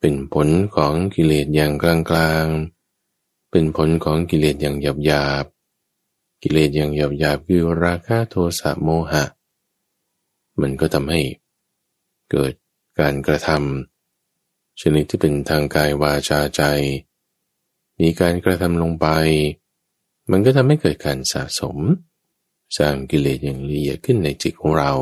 [0.00, 5.44] เป็นผลของกิเลสอย่างกลางๆ เป็นผลของกิเลสอย่างหยาบ
[6.46, 9.24] กิเลสอย่างหยาบๆคือราคะโทสะโมหะ
[10.60, 11.20] มันก็ทำให้
[12.30, 12.52] เกิด
[13.00, 16.62] การกระทำชนิดที่เป็นทางกายวาจาใจ
[18.00, 19.06] มีการกระทำลงไป
[20.30, 21.76] มันก็ทำให้เกิดการสะสม
[22.78, 24.92] สร้างกิเลสอย่างละเอียดขึ้นในจิตของเรา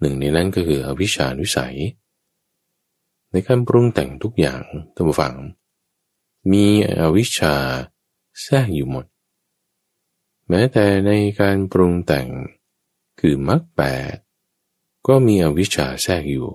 [0.00, 1.76] หนึ่งในนั้นก็คืออวิชชานุสัย
[3.30, 4.62] ในการปรุงแต่งทุกอย่าง
[4.94, 5.34] ท่านผู้ฟัง
[6.52, 6.64] มี
[7.00, 7.54] อวิชชา
[8.42, 9.06] แทรกอยู่หมด
[10.48, 12.28] แม้แต่ในการปรุงแต่ง
[13.20, 13.82] คือมรรคแป
[14.14, 14.16] ด
[15.06, 16.50] ก็มีอวิชชาแทรกอยู่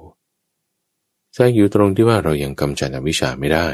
[1.34, 3.68] แทรกอยู่ตรงที่ว่าเรายังกำจัดอวิชชาไม่ได้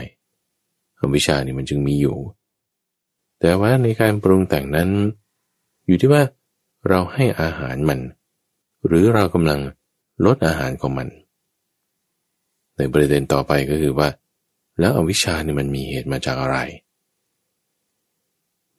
[1.00, 2.18] อวิชชานี่มันจึงมีอยู่
[3.40, 4.90] แต่ว่าในการปรุงแต่งนั้น
[5.86, 6.22] อยู่ที่ว่า
[6.90, 8.00] เราให้อาหารมัน
[8.86, 9.60] หรือเรากำลัง
[10.26, 11.08] ลดอาหารของมัน
[12.78, 14.10] ในประเด็นต่อไปก็คือว่า
[14.80, 16.58] แล้วอวิชชานี่มันมีเหตุมาจากอะไร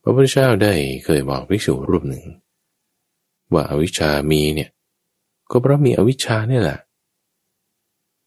[0.08, 0.72] พระพุทธเจ้าได้
[1.04, 2.24] เคยบอกภิกษุรูปหนึ่ง
[3.52, 4.70] ว่าอาวิชชามีเนี่ย
[5.50, 6.78] ก็เพราะมีอวิชชาเนี่ยแหละ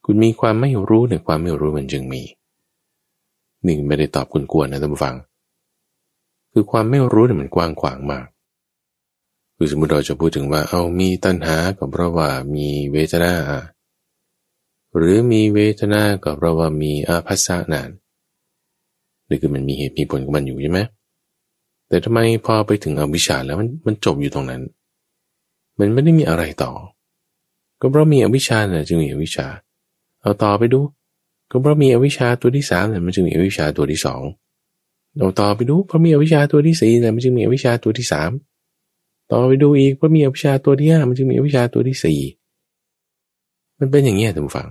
[0.04, 2.22] คุณมีความไม่รู้ในความไม่รู้มันจึงมี
[3.64, 5.16] หนึ่งไม่ได้ตอบคุณกวนนะท่านผู้ฟัง
[6.52, 8.26] คือความไม่รู้เนี่ยมันกว้างขวางมาก
[9.56, 13.32] คือสมมติเราจะพูดถึงว่าเอามีตัณหาก็เพราะว่ามีเวทนา
[14.96, 17.90] หรือมีเวทนาก็เพราะว่ามีอาภัสสะนาน
[19.28, 20.80] นี่คือมันมีเหตุมีผลของมันอยู่ใช่ไหม
[21.90, 24.62] แต่ทำไมพอไปถึงอวิชชาแล้วมันมันจบอยู่ตรงนั้น
[25.78, 26.72] มันไม่ได้มีอะไรต่อ
[27.80, 29.46] ก็เพราะมีอวิชชาเนี่ยจึงมีอวิชชา
[30.20, 30.80] เอาต่อไปดู
[31.50, 34.22] ก็เพราะมีอวิชชาตัวที่สามเนี่ยมันจึงมีอวิชชาตัวที่สอง
[35.16, 38.30] เอาต่อไปดูเพราะมีอวิชชาตัวที่สี่เนี่ยมันจึงมีอวิชชาตัวที่สาม
[39.30, 42.20] ต่อไปดูอีกเพราะมีอวิชชาตัวที่ห้ามันจึงมีอวิชชาตัวที่สี่
[43.78, 44.68] มันเป็นอย่างนี้ท่านผู้ฟัง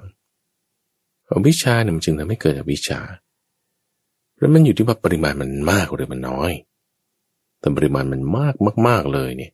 [1.32, 3.00] อวิชชาเนี่ยมันจึงทำให้เกิดอวิชชา
[4.40, 6.52] แล้วมันอยู่ที่ว่าปริมาณมันมากหรือมันน้อย
[7.60, 8.56] แต่ปริมาณมันมาก
[8.88, 9.52] มากๆเลยเนี่ย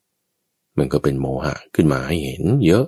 [0.77, 2.85] มันก็เป็นโมหะขึ้นมาให้เห็นเยอะ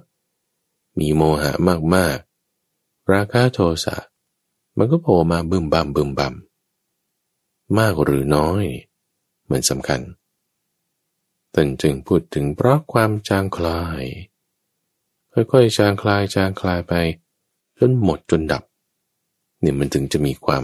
[0.99, 1.51] มีโมหะ
[1.95, 3.97] มากๆ ราคะโทสะ
[4.77, 6.33] มันก็โผล่มาบึมบัมบึมบัม
[7.77, 8.63] มากหรือน้อย
[9.51, 10.01] มันสำคัญ
[11.53, 14.03] ตนจึงพูดถึงเพราะความจางคลาย
[15.33, 16.93] ค่อยๆจางคลายจางคลายไป
[17.77, 18.63] จนหมดจนดับ
[19.59, 20.63] เนี่ยมันถึงจะมีความ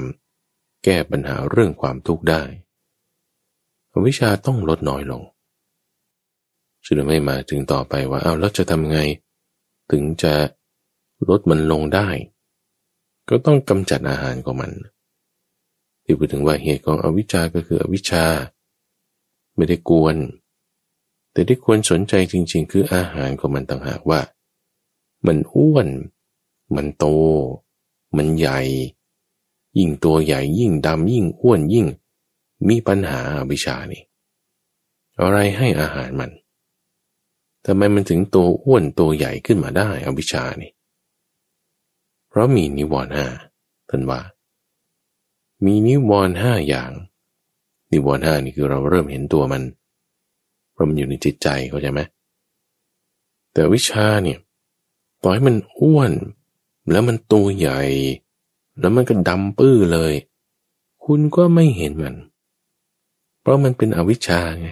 [0.83, 2.43] แก้ปัญหาเรื่องความทุกข์ได้
[4.07, 5.21] วิชาต้องลดน้อยลง
[6.85, 8.99] จึงไม่มาถึงต่อไปว่าเอาแล้วจะทำไง
[9.91, 10.33] ถึงจะ
[11.29, 12.07] ลดมันลงได้
[13.29, 14.71] ก็ต้องกำจัดอาหารของมัน
[16.03, 18.25] ที่พูดถึงว่าเหตุของอวิชาก็คืออวิชชา
[19.55, 20.15] ไม่ได้กวน
[21.31, 24.19] แต่ที่ควรสนใจจริง ๆ คืออาหารของมันต่างหากว่า
[25.25, 25.87] มันอ้วน
[26.75, 27.05] มันโต
[28.17, 28.61] มันใหญ่
[29.77, 31.87] ยิ่งตัวใหญ่ยิ่งดำยิ่งอ้วนยิ่ง
[32.69, 34.01] มีปัญหาอวิชานี่
[35.21, 36.31] อะไรให้อาหารมัน
[37.65, 40.71] ทำไมมันถึงตัวอ้วนตัวใหญ่ขึ้นมาได้อวิชานี่
[42.29, 43.27] เพราะมีนิวรณ์ห้า
[43.89, 44.21] ท่านว่า
[45.65, 46.91] มีนิวรณ์ห้าอย่าง
[47.91, 49.63] นิวรณ์ห้านี่คือเราเริ่มเห็นตัวมัน
[50.71, 52.01] เพราะมันอยู่ในจิตใจเข้าใจไหม
[53.53, 54.39] แต่วิชาเนี่ย
[55.21, 56.11] ต่อให้มันอ้วน
[56.91, 57.81] แล้วมันตัวใหญ่
[58.79, 60.13] แล้วมันก็ดำปื้อเลย
[61.05, 62.15] คุณก็ไม่เห็นมัน
[63.43, 64.67] เพราะมันเป็นอวิชชาไง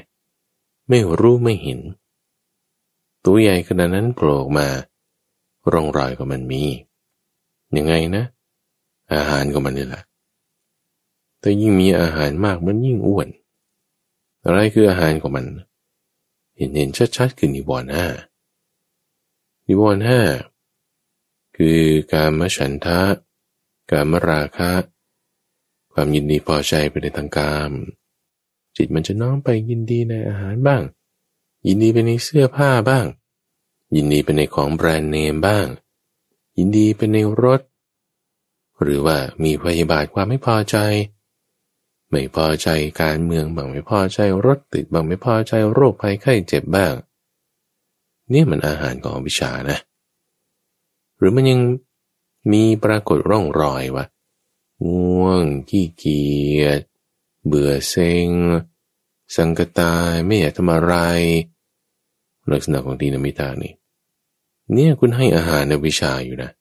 [0.90, 1.80] ไม่รู้ไม่เห็น
[3.26, 4.68] ตัวใหญ่ขนาดนั้นโผล่มา
[5.72, 6.64] ร่องรอยก็มันมี
[7.78, 8.24] ยังไงนะ
[9.14, 10.04] อาหารก็มันนี่แหละ
[11.40, 13.28] แต่ยิ่งมีอาหารมากมันยิ่งอ้วน
[14.44, 15.46] อะไรคืออาหารของมัน
[16.56, 18.06] เห็นเห็นชัดๆคือนิวรณ์ห้า
[19.68, 20.22] นิวรณ์ห้า
[21.58, 21.80] คือ
[22.14, 23.02] การมฉันทะ
[23.92, 24.72] การมราคะ
[25.94, 27.72] ความยินดีพอใจไปในทางกาม
[28.78, 30.84] จิตมันจะน้อมไปยินดีในอาหารบ้าง
[31.68, 33.06] ยินดีไปในเสื้อผ้าบ้าง
[33.96, 35.66] ยินดีไปในของแบรนด์เนมบ้าง
[36.58, 37.62] ยินดีไปในรถ
[38.82, 40.78] หรือว่ามีพยาบาทความไม่พอใจ
[42.12, 42.68] ไม่พอใจ
[43.02, 46.94] การเมืองบางไม่พอใจรถติดบางไม่พอใจโรคภัยไข้เจ็บบ้าง
[48.34, 49.78] นี่มันอาหารของวิชานะ
[51.18, 51.60] หรือมันยัง
[52.52, 54.06] มีปรากฏร่องรอยว่า
[54.88, 56.24] ง่วงขี้เกี
[56.60, 56.82] ยจ
[57.48, 58.30] เบื่อเซ็ง
[59.36, 60.94] สังกตายไม่อยากทำอะไร
[62.52, 63.74] ลักษณะของดีนามิตานี่
[64.74, 66.52] เนี่ยคุณให้อาหารในวิชาอยู่นะ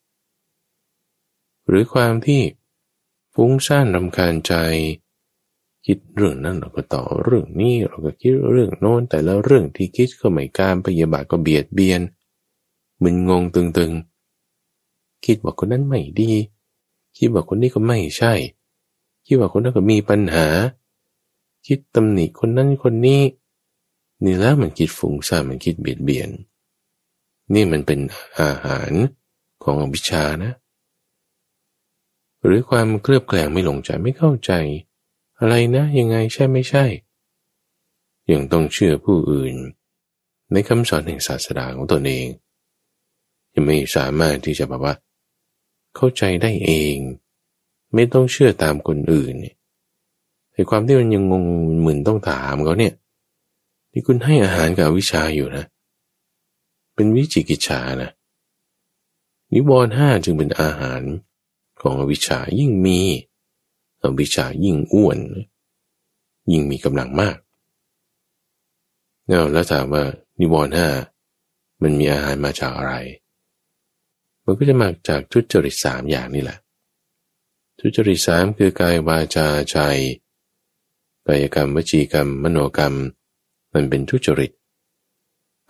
[1.67, 2.41] หรือความที่
[3.33, 4.53] ฟุ้งซ่านรำคาญใจ
[5.85, 12.01] คิดเรื่องนั้นเราก็ต่อเรื่องนี้เราก็คิดเรื่องโน้นแต่แล้วเรื่องที่คิดก็ไม่การพยาบาทก็เบียดเบียน
[13.03, 16.31] มึนงงตึงๆ คิดว่าคนนั้นไม่ดี
[17.17, 18.33] คิดว่าคนนี้ก็ไม่ใช่
[19.33, 20.47] คิดว่าคนนั้นก็มีปัญหา
[21.67, 23.21] คิดตำหนิคนนั้นคนนี้
[24.23, 26.29] นี่แล้วมันคิดฟุ้งซ่านมันคิดเบียดเบียน
[27.53, 27.99] นี่มันเป็น
[28.39, 28.91] อาหาร
[29.63, 30.51] ของอวิชานะ
[32.43, 34.51] หรือความเคลือบแคลงไม่ลงใจไม่เข้าใจ
[35.39, 36.85] อะไรนะยังไงใช่ไม่ใช่
[38.31, 39.55] ยังต้องเชื่อผู้อื่น
[40.51, 42.27] ในคำสอนแห่งศาสดาของตนเอง
[43.53, 44.93] ยังไม่สามารถที่จะแบบว่า
[45.95, 46.97] เข้าใจได้เอง
[47.93, 49.55] ไม่ต้องเชื่อตามคนอื่นเนี่ย
[50.53, 51.45] ในความที่มันยังงง
[51.85, 52.93] มึนต้องถามเขาเนี่ย
[53.91, 55.65] ที่คุณให้อาหารกับวิชาอยู่นะ
[56.95, 58.11] เป็นวิจิกิจฉานะ
[59.53, 61.01] นิวรณ์ห้าจึงเป็นอาหาร
[61.81, 62.99] ของอวิชายิ่งมี
[64.03, 65.19] อวิชายิ่งอ้วน
[66.51, 67.37] ยิ่งมีกำลังมาก
[69.51, 70.03] แล้วถามว่า
[70.39, 70.89] นิวรณ์ห้า
[71.81, 72.93] มันมีอาหารมาจากอะไร
[74.45, 76.57] มันก็จะมาจากทุจริตสามอย่างนี่แหละ
[77.83, 79.77] ทุจริตสามคือกายวาจาใจ
[81.27, 82.95] กายกรรมวจีกรรม มโนกรรม
[83.73, 84.51] มันเป็นทุจริต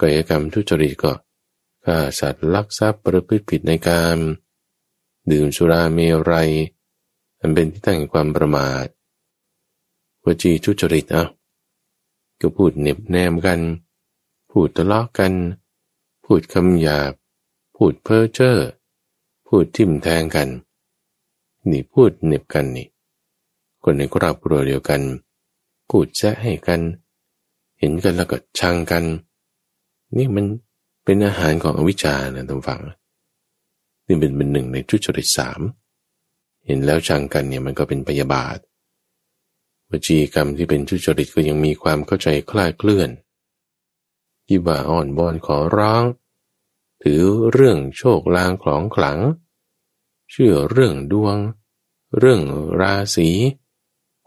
[0.02, 1.14] กายกรรมทุจริตก็
[1.86, 4.18] ฆ่าสัตว์ลักทรัพย์ประพฤติผิดในการ
[5.32, 6.00] ดื่มสุราเม
[6.32, 6.52] รัย
[7.40, 8.86] อันเป็นที่ตั้งแห่งความประมาท
[10.26, 11.26] วจีทุจริตอะ
[12.40, 13.60] ก็พูดเน็บแนมกัน
[14.52, 15.34] พูดทะเลาะกัน
[16.26, 17.12] พูดคำหยาบ
[17.76, 18.58] พูดเพ้อเจ้อ
[19.48, 20.50] พูดทิ่มแทงกัน
[21.70, 22.88] นี่พูดเน็บกันนี่
[23.84, 25.02] คนในครอบครัวเดียวกัน
[25.90, 26.82] พูดแซะให้กัน
[27.80, 29.04] เห็นกันแล้วก็ชังกัน
[30.18, 30.46] นี่มัน
[31.04, 32.80] เป็นอาหารของอวิชชานะท่านฟัง
[34.08, 35.62] นี่เป็นเป็นหนึ่งในทุจริตสาม
[36.66, 38.58] เห็นแล้วชังกันเนี่ยมันก็เป็นพยาบาท
[39.90, 43.10] วจีกรรมที่เป็นทุจริตก็ยังมีความเข้าใจคลาดเคลื่อน
[44.46, 46.04] ที่ว่าอ่อนบอนขอร้อง
[47.04, 47.22] ถือ
[47.52, 49.20] เรื่องโชคลางของขลัง
[50.32, 51.38] เชื่อเรื่องดวง
[52.18, 52.42] เรื่อง
[52.82, 53.30] ราศี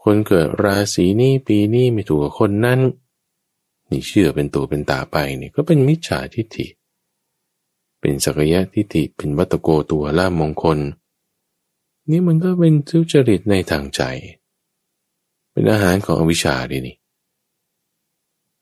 [0.02, 2.80] คนเกิดราศีนี้ปีนี้ไม่ถูกคนนั้น
[3.90, 6.66] นี่เชื่อเป็นตัวเป็นตาไปนี่ก็เป็นมิจฉาทิฏฐิ
[8.00, 10.78] เป็นสักยะทิฏฐิเป็นวัตโกตัวล่ามงคล
[12.10, 14.00] นี่มันก็เป็นทุจริตในทางใจ
[15.50, 16.96] เป็นอาหารของอวิชชาดินี่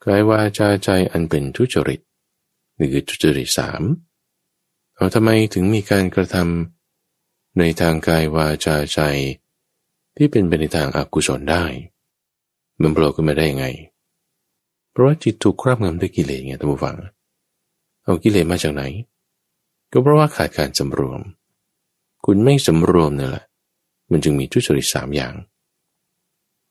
[0.03, 2.01] กายวาจาใจอันเป็นทุจริต
[2.79, 3.83] นี่คือทุจริตสาม
[4.95, 6.82] เอาทำไมถึงมีการกระทำ
[7.59, 8.99] ในทางกายวาจาใจ
[10.17, 11.65] ที่เป็นไปในทางอากุศลได้
[12.81, 13.67] มันโผล่ขึ้นมาได้ยังไง
[14.91, 16.97] เพราะว่าจิตถูกครอบงำด้วยกิเลสไงท่านผู้ฟัง
[18.03, 18.83] เอากิเลสมาจากไหน
[19.93, 21.21] ก็เพราะว่าขาดการสำรวม
[22.25, 23.45] คุณไม่สำรวมนี่แหละ
[24.11, 25.35] มันจึงมีทุจริตสามอย่าง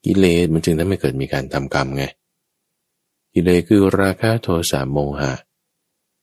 [0.05, 2.03] กิเลสมันจึงทำให้เกิดมีการทำกรรมไง
[3.33, 5.33] กิเลสคือราคะโทสะโมหะ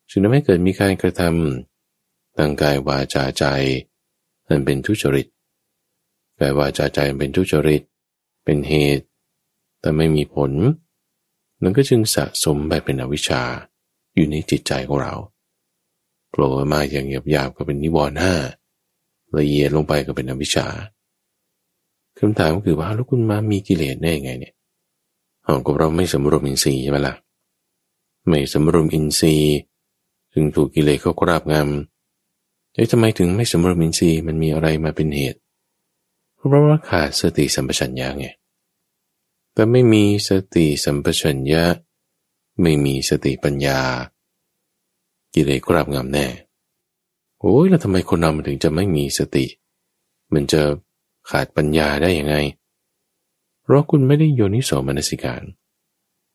[0.08, 3.44] จึงทำให้เกิดมีการกระทำทางกายวาจาใจ
[4.48, 5.26] มันเป็นทุจริต
[6.38, 7.82] กายวาจาใจเป็นทุจริต
[8.44, 9.04] เป็นเหตุ
[9.80, 10.50] แต่ไม่มีผล
[11.62, 13.42] มันก็จึงสะสมไปเป็นอวิชชา
[14.14, 15.14] อยู่ในจิตใจของเรา
[16.30, 18.34] โผล่มาอย่างหยาบๆก็เป็นนิวรณ์ห้า
[19.38, 20.66] ละเอียดลงไปก็เป็นอวิชชา
[22.18, 24.54] คำถามก็คือว่าแล้วคุณมามีกิเลสได้ยังไงเนี่ย
[25.46, 27.14] อ๋อก็เราไม่สมรวมอินทรีย์ใช่ไหมละ่ะ
[28.28, 29.56] ไม่สมรวมอินทรีย์
[30.32, 31.97] จึงถูกกิเลสเขาคราบงำ
[32.72, 35.38] แต่ทำไมถึงไม่สมรมินทรีย์มันมีอะไรมาเป็นเหตุ
[36.36, 38.26] เพราะว่าขาดสติสัมปชัญญะไง
[39.52, 41.64] แต่ไม่มีสติสัมปชัญญะ
[42.62, 43.80] ไม่มีสติปัญญา
[45.34, 46.26] กิเลสคราบงำแน่
[47.40, 49.46] โอ้ยแล้วทำไมคนเรามันถึงจะไม่มีสติ
[50.34, 50.62] มันจะ
[51.30, 52.36] ขาดปัญญาได้ยังไง
[53.62, 55.42] เพราะคุณไม่ได้โยนิโสมนสิการ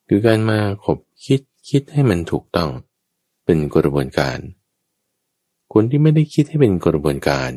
[0.08, 2.69] คือการมาขบคิดคิดให้มันถูกต้อง
[3.46, 4.39] เป็นกระบวนการ
[5.73, 7.51] คนที่ไม่ได้คิดให้เป็นกระบวนการ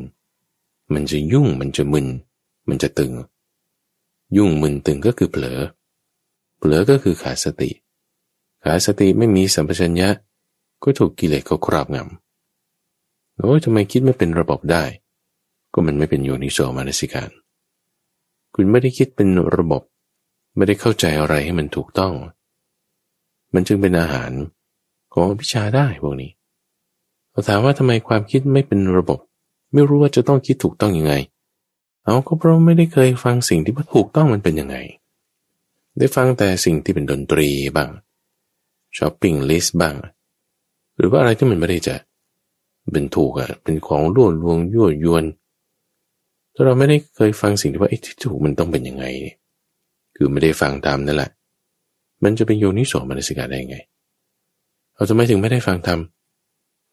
[0.94, 2.06] มันจะยุ่งมันจะมึน
[2.68, 3.12] มันจะตึง
[4.36, 5.60] ยุ่งมึนตึงก็คือเผลอ
[6.58, 7.70] เผลอก็คือขาดสติ
[8.64, 10.08] ขาดสติไม่มีสัมปชัญญะ
[10.82, 14.84] ก็ถูกกิเลสเขาครอบงำโอ้ยทำไมคิดไม่เป็นระบบได้
[15.72, 17.30] ก็มันไม่เป็นโยนิโสมานสิการ
[18.54, 19.82] คุณไม่ได้คิดเป็นระบบ
[20.56, 22.14] ไม่ได้เข้าใจอะไรให้มันถูกต้อง
[23.54, 24.32] มันจึงเป็นอาหาร
[25.12, 29.18] ของวิชาได้พวกนี้เถามว่าทำไมความคิดไม่เป็นระบบ
[29.72, 31.14] ไม่รู้ว่าจะต้องคิดถูกต้องอยังไง
[32.04, 34.76] เอาก็เพราะไม่ได้เคยฟังสิ่งที่ว่าถูกต้องมันเป็นยังไง
[35.98, 37.90] ได้ฟังแต่สิ่งที่เป็นดนตรีบ้าง
[38.96, 39.94] ช้อปปิ้งลิสต์บ้าง
[40.96, 41.96] หรือว่าอะไรที่มันไม่ได้จะ
[42.92, 45.24] เป็นถูกอะเป็นของล่วลวงยั่วยวน
[46.54, 49.04] ถ้าเราไม่ได้เคยฟังสิ่งที่ว่าไอ้ที่ถูกมันต้องเป็นยังไง
[50.16, 51.30] คือไม่ได้ฟังตามนั่นแหละ
[52.22, 53.78] มันจะเป็นโยนิโสมนสิกาได้ไง
[54.94, 56.00] เราจะไม่ถึงไม่ได้ฟังธรรม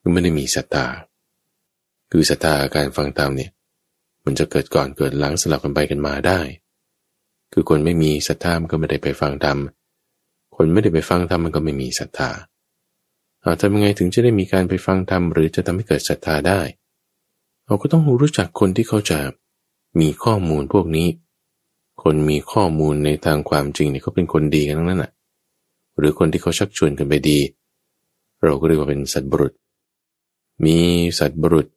[0.06, 0.86] คือไม่ได้มีศรัทธา
[2.12, 3.52] คือศรัทธาการฟังธรรมเนี่ย
[4.26, 6.40] มันจะเกิดก่อนเกิดหลังสลับกันไปกันมาได้
[7.54, 9.58] คือคนไม่มีศรัทธามันก็ไม่ได้ไปฟังธรรม
[10.56, 12.30] คนไม่ได้ไปฟังธรรมมันก็ไม่มีศรัทธา
[13.42, 16.62] เอาทำยังไงถึงจะได้มีการไปฟังธรรมหรือจะทำให้เกิดศรัทธาได้
[17.66, 19.20] เราก็ต้องรู้จักคนที่เขาจะ
[20.00, 21.08] มีข้อมูลพวกนี้
[22.04, 25.12] คนมีข้อมูลในทางความจริงเนี่ยเขาเป็นคนดีกันทั้งนั้นแหะ
[25.98, 27.40] หรือคนที่เขาชักชวนกันไปดี
[28.44, 29.54] เราก็เรียกว่าเป็นสัตบุรุษ
[30.66, 30.78] มี
[31.20, 31.68] สัตบุรุษ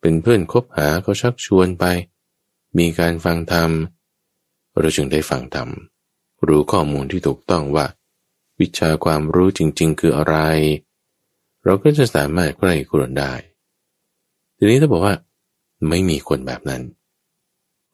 [0.00, 1.84] เป็นเพื่อนคบหาเขาชักชวนไป
[2.78, 3.70] มีการฟังธรรม
[4.78, 5.68] เราจึงได้ฟังธรรม
[6.46, 7.86] รู้ข้อมูลที่ถูกต้องว่า
[8.60, 10.36] วิชาความรู้จริง ๆ คืออะไร
[11.64, 13.32] เราก็จะสามารถใกล้กรนได้
[14.56, 15.14] ทีนี้ถ้าบอกว่า
[15.88, 16.82] ไม่มีคนแบบนั้น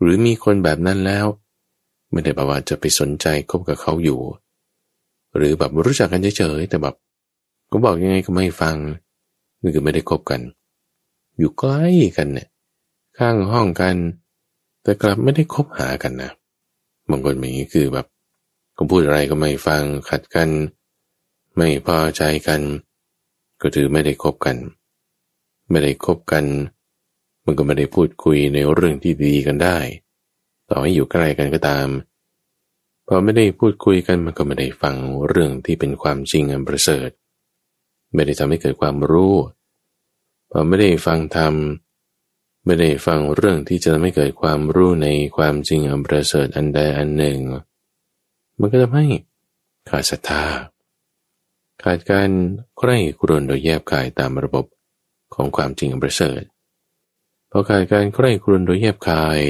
[0.00, 1.26] หรือมีคนแบบนั้นแล้ว
[2.10, 4.20] ไม่ได้แปลว่าจะไปสนใจคบกับเขาอยู่
[5.36, 6.94] หรือแบบรู้จักกันเฉยๆแต่แบบ
[7.70, 8.76] ก็บอกยังไงก็ไม่ฟัง
[9.64, 10.40] นี่คือไม่ได้คบกัน
[11.38, 11.84] อยู่ใกล้
[12.16, 12.48] กันเนี่ย
[13.18, 13.96] ข้างห้องกัน
[14.82, 16.30] แต่กลับไม่ได้คบหากันนะ
[17.10, 18.06] บางคนอย่างนี้คือแบบ
[18.76, 20.48] ก็พูดอะไรก็ไม่ฟังขัดกัน
[21.56, 22.60] ไม่พอใจกัน
[23.60, 24.56] ก็ถือไม่ได้คบกัน
[25.70, 26.44] ไม่ได้คบกัน
[27.44, 29.78] มันก็ไม่ได้พูดคุยในเรื่องที่ดีกันได้
[30.68, 31.88] ต่อให้อยู่ใกล้กันก็ตาม
[33.06, 34.96] พอไม่ได้พูดคุยกันมันก็ไม่ได้ฟัง
[35.28, 37.10] เรื่องที่เป็นความจริงอันประเสริฐ
[38.14, 39.34] ไม่ได้ทำให้เกิดความรู้
[40.50, 41.54] พอไม่ได้ฟังธรรม
[42.64, 47.38] ไม่ได้ฟังเรื่องที่จะไม่เกิดความรู้ในความจริงอันประเสริฐอันใดอันหนึ่ง
[48.58, 49.06] มันก็ทำให้
[49.88, 50.44] ขาดศรัทธา
[51.82, 52.28] ขาดการ
[52.78, 54.66] ใคร่ครวญโดยแยบกายตามระบบ
[55.34, 56.42] ของความจริงอันประเสริฐ
[57.50, 59.40] พอขาดการใคร่ครวญโดยแยบกาย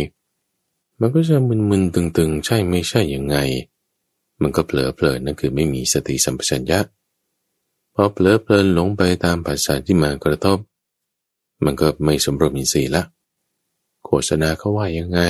[1.00, 3.36] มันก็จะมึนๆตึงๆ ใช่ไม่ใช่ยังไง
[4.42, 6.80] มันก็เผลอเพลินนั่นคือไม่มีสติสัมปชัญญะ
[7.94, 10.58] พอเผลอเพลินหลงไปตามภาษาที่มากระทบ
[11.64, 13.02] มันก็ไม่สมรบอินทรีย์ละ
[14.04, 15.20] โฆษณาเขาว่ายังไง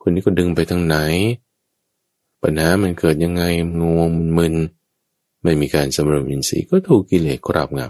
[0.00, 0.96] คนนี้ก็ดึงไปทางไหน
[2.42, 3.42] ปัญหามันเกิดยังไง
[3.80, 4.54] งงมึน
[5.42, 7.80] ไม่มีการสมรบอินทรีย์ก็ถูกกิเลสครอบง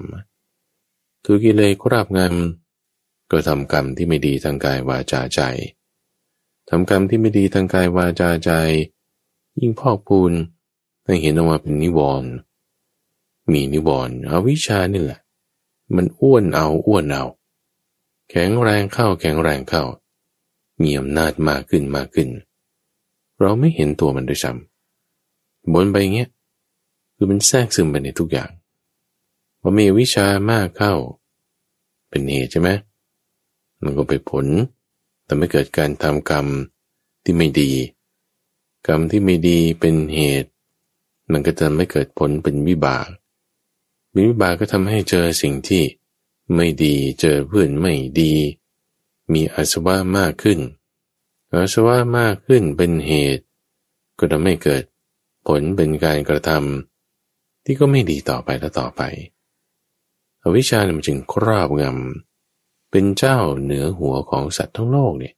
[0.59, 5.41] ำถูกกิเลสครอบงำก็ทำกรรมที่ไม่ดีทางกายวาจาใจ
[6.69, 8.51] ทำกรรมที่ไม่ดีทางกายวาจาใจ
[9.61, 10.33] ยิ่งพอกพูน
[11.05, 12.31] ให้เห็นออกมาเป็นนิวรณ์
[13.53, 15.21] มีนิวรณ์อวิชานี่แหละ
[15.97, 17.25] มันอ้วนเอาอ้วนเอา
[18.31, 19.85] แข็งแรงเข้าแข็งแรงเข้า
[20.83, 22.29] มีอำนาจมากขึ้นมากขึ้น
[23.41, 26.31] เราไม่เห็นตัวมันด้วยซ้ำบนไปเงี้ย
[27.15, 28.51] คือมันแทรกซึมไปในทุกอย่าง
[29.61, 30.95] พอมีวิชามากเข้า
[32.09, 32.71] เป็นเหตุใช่ไหม
[33.83, 34.47] มันก็ไปผล
[35.25, 36.47] แต่ไม่เกิดการทำกรรม
[37.25, 37.71] ที่ไม่ดี
[38.87, 40.51] กรรมที่ไม่ดีเป็นเหตุ
[41.33, 43.07] มันก็จะไม่เกิดผลเป็นวิบาก
[44.17, 45.85] วิบากก็ทำให้เจอสิ่งที่
[46.55, 48.33] ไม่ดีเจอเพื่อนไม่ดี
[49.33, 50.59] มีอาสวะมากขึ้น
[51.53, 53.45] อาสวะมากขึ้นเป็นเหตุ
[54.19, 54.83] ก็ทำให้เกิด
[55.47, 59.03] ผลเป็นการกระทำที่ก็ไม่ดีต่อไปและต่อไป
[60.43, 65.35] อวิชชาเนี่ยมันจึงครอบงำเป็นเจ้าเหนือหัวของสัตว์ทั้งโลกเนี่ย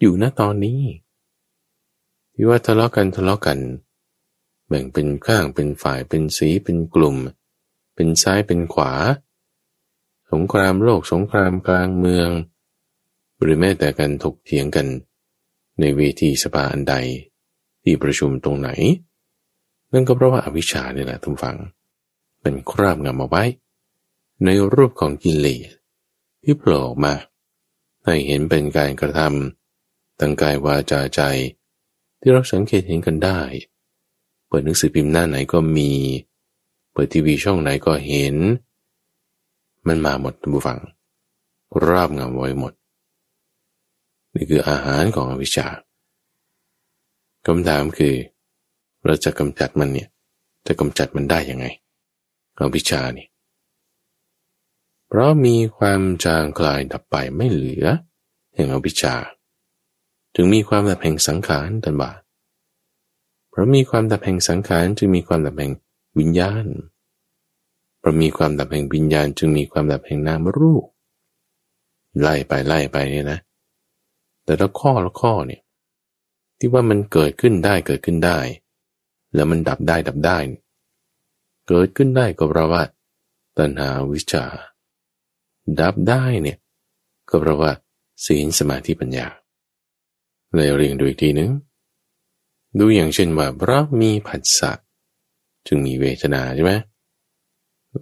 [0.00, 0.80] อยู่ณตอนนี้
[2.34, 3.58] ที่ว่าทะเลาะกันทะเลาะกัน
[4.68, 8.92] แบ่งเป็นข้างเป็นฝ่ายเป็นสีเป็นกลุ่มเป็นซ้ายเป็นขวา
[10.32, 12.30] สงครามโลกสงครามกลางเมือง
[13.40, 14.86] หรือแม้แต่การถกเถียงกัน
[15.80, 16.94] ในเวทีสภาอันใด
[17.82, 18.70] ที่ประชุมตรงไหน
[19.92, 21.56] นั่นก็เพราะว่าอาวิชชาเนี่ยแหละทุกฝัง
[22.42, 23.44] เป็นคราบงำเอาไว้
[24.44, 25.68] ในรูปของกิเลส
[26.42, 27.14] ที่โผล่ออกมา
[28.04, 31.20] ให้เห็นเป็นการกระทำตั้งกายวาจาใจ
[32.20, 33.40] ที่เราสังเกตเห็นกันได้
[34.48, 35.90] เปิดหนังสือพิมพ์หน้าไหนก็มี
[36.94, 38.36] เปิดทีวีช่องไหนก็เห็น
[39.86, 40.80] มันมาหมดทุกฝัง
[41.86, 42.72] ราบงำไว้หมด
[44.34, 45.66] นี่คืออาหารของอวิชชา
[47.46, 48.14] คำถามคือ
[49.04, 50.08] เราจะกำจัดมันเนี่ย
[50.66, 51.66] จะกำจัดมันได้ยังไง
[52.58, 53.26] อวิชชานี่
[55.08, 57.86] เพราะมีความจางคลายดับไปไม่เหลือ
[58.54, 59.14] แห่งอวิชชา
[60.34, 62.10] ถึงมีความดับแห่งสังขารตันบา
[63.50, 65.72] เพราะมีความดับแห่งสังขารจึงมีความดับแห่ง
[66.18, 66.66] วิญญาณ
[68.06, 70.84] พราะมีความดับแห่งวิญญาณ จึงมีความดับแห่งนามรูป
[72.20, 73.38] ไล่ไปไล่ไปเนี่ยนะ
[74.44, 75.62] แต่ละข้อละข้อเนี่ย
[76.58, 78.38] ที่ว่ามันเกิดขึ้นได้เกิดขึ้นได้
[79.34, 80.38] แล้วมันดับได้ดับได้
[81.68, 82.82] เกิดขึ้นได้ก็เพราะว่า
[83.58, 84.44] ตัณหาวิชา
[85.80, 86.58] ดับได้เนี่ย
[87.28, 87.72] ก็เพราะว่า
[88.26, 89.26] ศีลสมาธิปัญญา
[90.54, 91.50] เลยเรียงดูอีกทีนึง
[92.78, 94.72] ดูอย่างเช่นว่าเพราะมีผัสสะ
[95.66, 96.72] จึงมีเวทนาใช่ไหม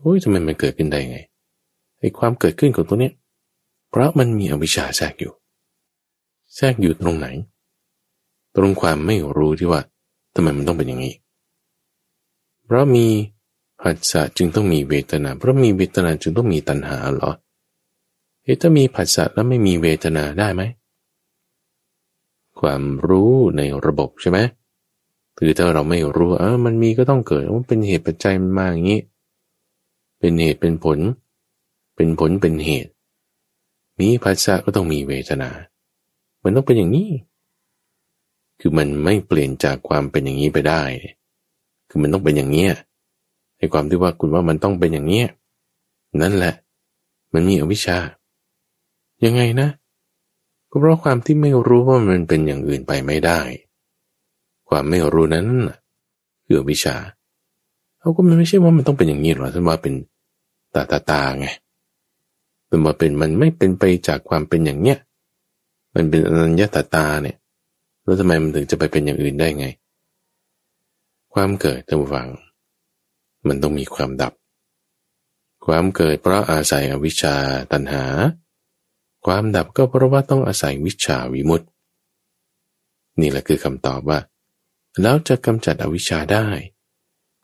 [0.00, 1.18] โอ้ยทำไมมันเกิดขึ้นได้ไง
[1.98, 3.14] ไอ้ความเกิดขึ้นของตัวเนี้ย
[3.90, 5.32] เพราะมันมีอวิชชาแทรกอยู่
[6.56, 7.26] แทรกอยู่ตรงไหน
[8.56, 9.80] ตรงความไม่รู้ที่ว่า
[10.34, 11.14] ทำไมมันต้องเป็นอย่างนี้
[12.64, 13.06] เพราะมี
[13.82, 17.32] ผัสสะจึงต้องมีเวทนา เพราะมีเวทนาจึงต้องมีตัณหาเหรอ
[18.42, 20.62] เฮ้ถ้ามีผัสสะแล้วไม่มีเวทนาได้ไหม
[22.60, 24.38] ความรู้ในระบบใช่ไหม
[25.38, 29.00] คือถ้าเราไม่รู้เออมันมีก็ต้องเกิดว่าเป็นเหตุปัจจัยมันมาอย่างนี้
[30.22, 30.98] เป็นเหตุเป็นผล
[31.96, 32.90] เป็นผลเป็นเหตุ
[34.00, 35.50] มีผัสสะก็ต้องมีเวทนา
[36.42, 37.10] มันต้องเป็นอย่างนี้
[38.60, 40.82] คือมันไม่เปลี่ยนจากความเป็นอย่างนี้ไปได้
[41.88, 42.66] คือมันต้องเป็นอย่างเนี้
[43.58, 45.26] ไอ้ความที่ว่าคุณว่ามันต้องเป็นอย่างเนี้ย
[46.22, 46.54] นั่นแหละ
[47.32, 47.98] มันมีอวิชชา
[49.24, 49.68] ยังไงนะ
[50.70, 53.40] ก็เพราะความที่ไม่รู้ว่ามันเป็นอย่างอื่นไปไม่ได้
[54.68, 55.46] ความไม่รู้นั้น
[56.44, 56.96] คืออวิชา
[57.98, 59.94] เขาก็มันไม่ใช่ว่ามันต้องเป็นอย่างนี้หรอกท่านว่าเป็น
[60.74, 61.46] ตาตาตาไง
[62.66, 64.98] เป็นมาเป็นมันไม่เป็นไปจากความเป็นอย่างเนี้ย
[65.94, 67.36] มันเป็นอนัญญาตาตาเนี่ย
[68.04, 69.66] แล้วทำไมมันถึงจะไปเป็นอย่างอื่นได้ไง
[71.34, 72.28] ความเกิดท่านฟัง
[73.48, 74.32] มันต้องมีความดับ
[75.66, 77.36] ความเกิดเพราะอาศัยอวิชชา
[77.72, 78.04] ตัณหา
[79.26, 81.66] ความดับก็เพราะว่าต้องอาศัยวิชาวิมุตติ
[83.20, 84.18] นี่แหละคือคำตอบว่า
[85.02, 86.46] แล้วจะกำจัดอวิชชาได้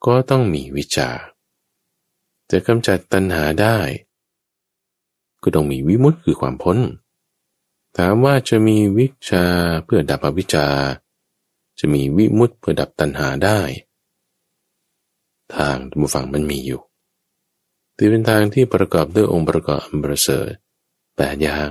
[0.07, 1.09] ก็ต้องมีวิชา
[2.51, 3.77] จะกำจัดตัณหาได้
[5.43, 6.79] ก็ต้องมีวิมุตติคือความพ้น
[7.97, 9.45] ถามว่าจะมีวิชา
[9.85, 10.67] เพื่อดับอวิชชา
[11.79, 13.61] จะมีวิมุตติเพื่อดับตัณหาได้
[15.55, 16.81] ทางทุกฝั่งมันมีอยู่
[17.97, 20.51] ที่เป็นทางที่ประกอบด้วยองค์ประกอบอันประเสริฐ
[21.17, 21.71] แปดอย่าง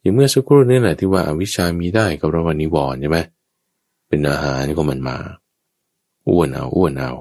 [0.00, 3.18] อย่างเมื่อสักครู่นี่แหละที่ว่าอวิชามีได้กับราวันนิวรณ์ใช่ไหม
[4.08, 5.18] เป็นอาหารของมันมา
[6.28, 7.12] อ้วนเอาอ้วนเอา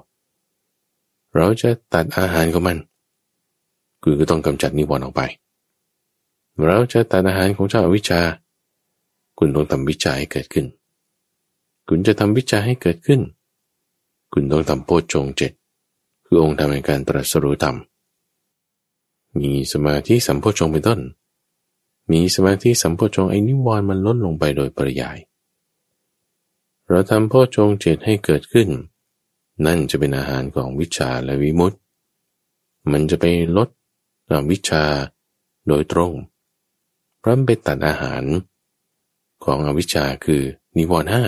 [1.36, 2.78] เราจะตัดอาหารของมัน
[4.04, 5.22] คือก็ต้องกำจัดนิวรณ์ออกไป
[6.66, 8.22] เราจะตัดอาหารของเจ้าวิชา
[9.38, 10.66] คุณต้องทำวิจัยให้เกิดขึ้น
[11.88, 13.22] คุณจะทำวิจัยให้เกิดขึ้น
[14.34, 15.52] คุณต้องทำโพชฌงเจ็ด
[16.26, 17.76] คือองค์ทำในการตรัสรู้ธรรม
[19.40, 21.00] มีสมาธิสัมโพชฌงเป็นต้น
[22.12, 25.18] มีสมาธิสัมโพชฌงไอ้นิวรณ์มันลดลงไปโดยปริยาย
[26.90, 28.68] เราทำโพ่อชงเจตให้เกิดขึ้น
[29.66, 31.78] นั่นจะเป็นอาหารของวิชาและวิมุตติ
[32.92, 33.26] มันจะไป
[33.58, 33.70] ลด
[34.52, 34.84] วิชา
[35.68, 36.14] โดยตรง
[37.22, 38.24] พราะไปตัดอาหาร
[39.46, 40.42] ของอวิชชาคือ
[40.78, 41.24] นิวรณ์ห้า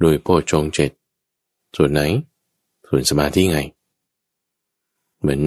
[0.00, 0.90] โดยโพชงเจ็ด
[1.76, 2.02] ส่วนไหน
[2.88, 3.58] ส่วนสมาธิไง
[5.20, 5.42] เหมือน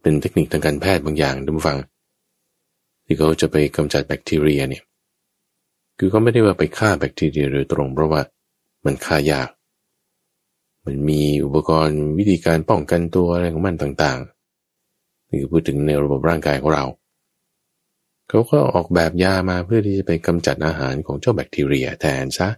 [0.00, 1.78] เป็นเทคนิคทางการแพทย์บางอย่างดูฟัง
[3.04, 4.84] ที่เขาจะไปกำจัดแบคทีเรียเนี่ย
[5.98, 8.20] คือเขาไม่ได้ว่าไปฆ่าแบคทีเรียโดยตรง เพราะว่า
[8.84, 9.48] มันค่ายาก
[10.88, 16.84] มันมีอุปกรณ์วิธีการป้องกันตัวอะไรของมันต่างๆนี่คือพูดถึงในระบบร่างกายของเรา
[18.28, 22.48] เขาก็ออกแบบยามาเพื่อที่จะไปกำจัดอาหารของเจ้าแบคทีเรียแทนซะ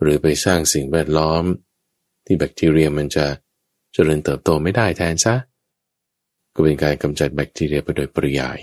[0.00, 1.44] หรือไปสร้างสิ่งแวดล้อม
[2.24, 3.26] ที่แบคทีเรียมันจะ
[3.92, 5.34] เจริญเติบโตไม่ได้แทนซะ
[6.54, 8.60] ก็เป็นการกำจัดแบคทีเรียไปโดยปริยาย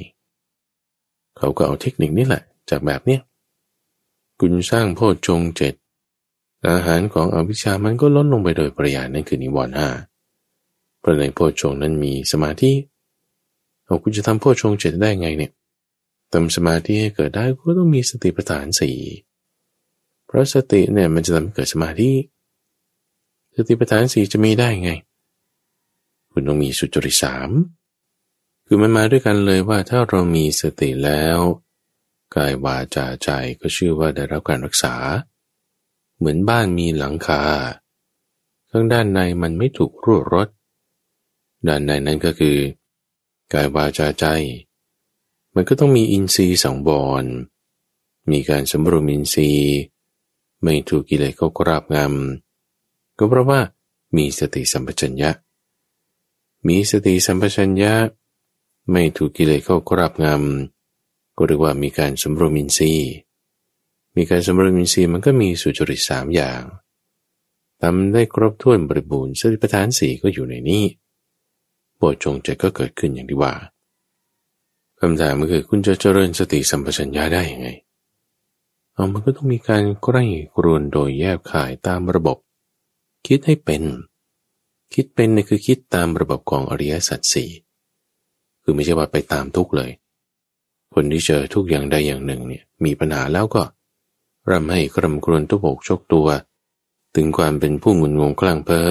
[1.38, 3.22] เขาก็เอาเทคนิคนี้แหละ จากแบบเนี้ย
[4.40, 5.74] คุณสร้างโพชฌงเจ็ด
[6.70, 9.90] อาหารของอวิชามันก็ลดลงไปโดยปริยายนั่นคือนิวรณ์ห้า
[11.00, 12.72] เพราะในโพชงนั้นมีสมาธิ
[13.86, 15.52] เอาคุณจะทำโพชงเจ็ดได้ไงเนี่ย
[16.32, 18.98] ทำสมาธิให้เกิดได้ก็ต้องมีสติปัฏฐานสี่
[20.26, 22.12] เพราะสติเนี่ยมันจะทำให้เกิดสมาธิ
[23.56, 24.92] สติปัฏฐานสี่จะมีได้ไง
[26.32, 27.50] คุณต้องมีสุจริตสาม
[28.66, 31.38] คือมันมาด้วยกันเลยว่าถ้าเรามีสติแล้ว
[32.36, 34.96] กายวาจาใจก็ชื่อว่าได้รับการรักษา
[36.22, 37.42] เหมือนบ้านมีหลังคา
[38.72, 40.48] ข้างด้านในมันไม่ถูกรั่วรด
[41.68, 42.58] ด้านในนั้นก็คือ
[43.54, 44.26] กายวาจาใจ
[45.56, 47.26] มันก็ต้องมีอินทรีย์สองบอน
[48.32, 49.72] มีการสมรวมอินทรีย์
[50.64, 53.60] ไม่ถูกกิเลสเขากราบงำก็เพราะว่า
[54.16, 55.32] มีสติสัมปชัญญะ
[56.68, 57.94] มีสติสัมปชัญญะ
[58.92, 63.12] ไม่ถูกกิเลสเขากราบงำก็เรียกว่ามีการสมรวมอินทรีย์
[64.16, 66.62] มีการสมรวมอินทรีย์มันก็มีสุจริตสามอย่าง
[67.82, 70.84] ทำได้ครบถ้วนบริบูรณ์สติปัฏฐานสี่ก็อยู่ในนี้
[72.00, 73.54] บทจงใจก็เกิดขึ้นอย่างที่ว่า
[75.00, 77.70] คำถามก็คือคุณจะเจริญสติสัมปชัญญะได้ยังไง
[78.94, 80.24] เอามันก็ต้องมีการใกล้
[80.56, 82.38] กรวนโดยแยบขายตามระบบ
[83.28, 83.84] คิดให้เป็น
[84.94, 87.50] คิดเป็นนี่คือคิดตามระบบของอริยสัจสี่
[88.64, 89.92] คือไม่ใช่ว่าไปตามทุกเลย
[90.94, 93.62] คนที่เจอทุกอย่างใดอย่างหนึ่งเนี่ยมีปัญหาแล้วก็
[94.50, 96.28] ร่ำให้ครำครวญตุบกชกตัว
[97.16, 98.90] ถึงความเป็นผู้งุนงงคลั่งเพ้อ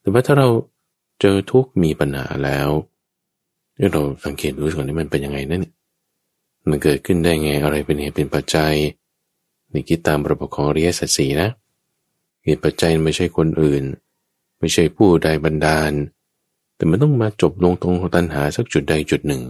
[0.00, 0.48] แต่ว่าถ้าเรา
[1.20, 2.68] เจอทุกมีปัญหาแล้ว
[3.92, 5.64] เราสังเกตดูก่อนนี่มันเป็นยังไงนั่น
[6.68, 8.74] มันเกิดขึ้นได้ไงอะไรเป็นเหตุเป็นปัจจัย
[9.72, 11.48] นี่คิดตามระบบของอริยสัจสีนะ
[12.44, 13.82] เหตุปัจจัยไม่ใช่คนอื่น
[14.58, 15.92] ไม่ใช่ผู้ใดบันดาล
[16.76, 19.42] แต่มันต้องมาจบลงตรงตัณหาสักจุดใดจุดหนึ่ง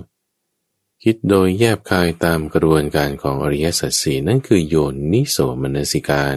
[1.07, 4.77] คิดโดยแยบคายตามกระบวนการของอริยสัจสีนั่นคือโย
[5.13, 6.37] นิโสมนสิการ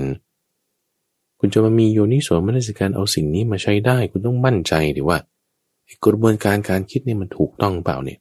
[1.40, 5.18] คุณจะมามีโยนิโสมนสิการเอาสิ่งนี้มาใช้ได้ คุณต้องมั่นใจดีว่า
[6.06, 8.20] กระบวนการการคิดนี่มันถูกต้องเปล่าเนี่ย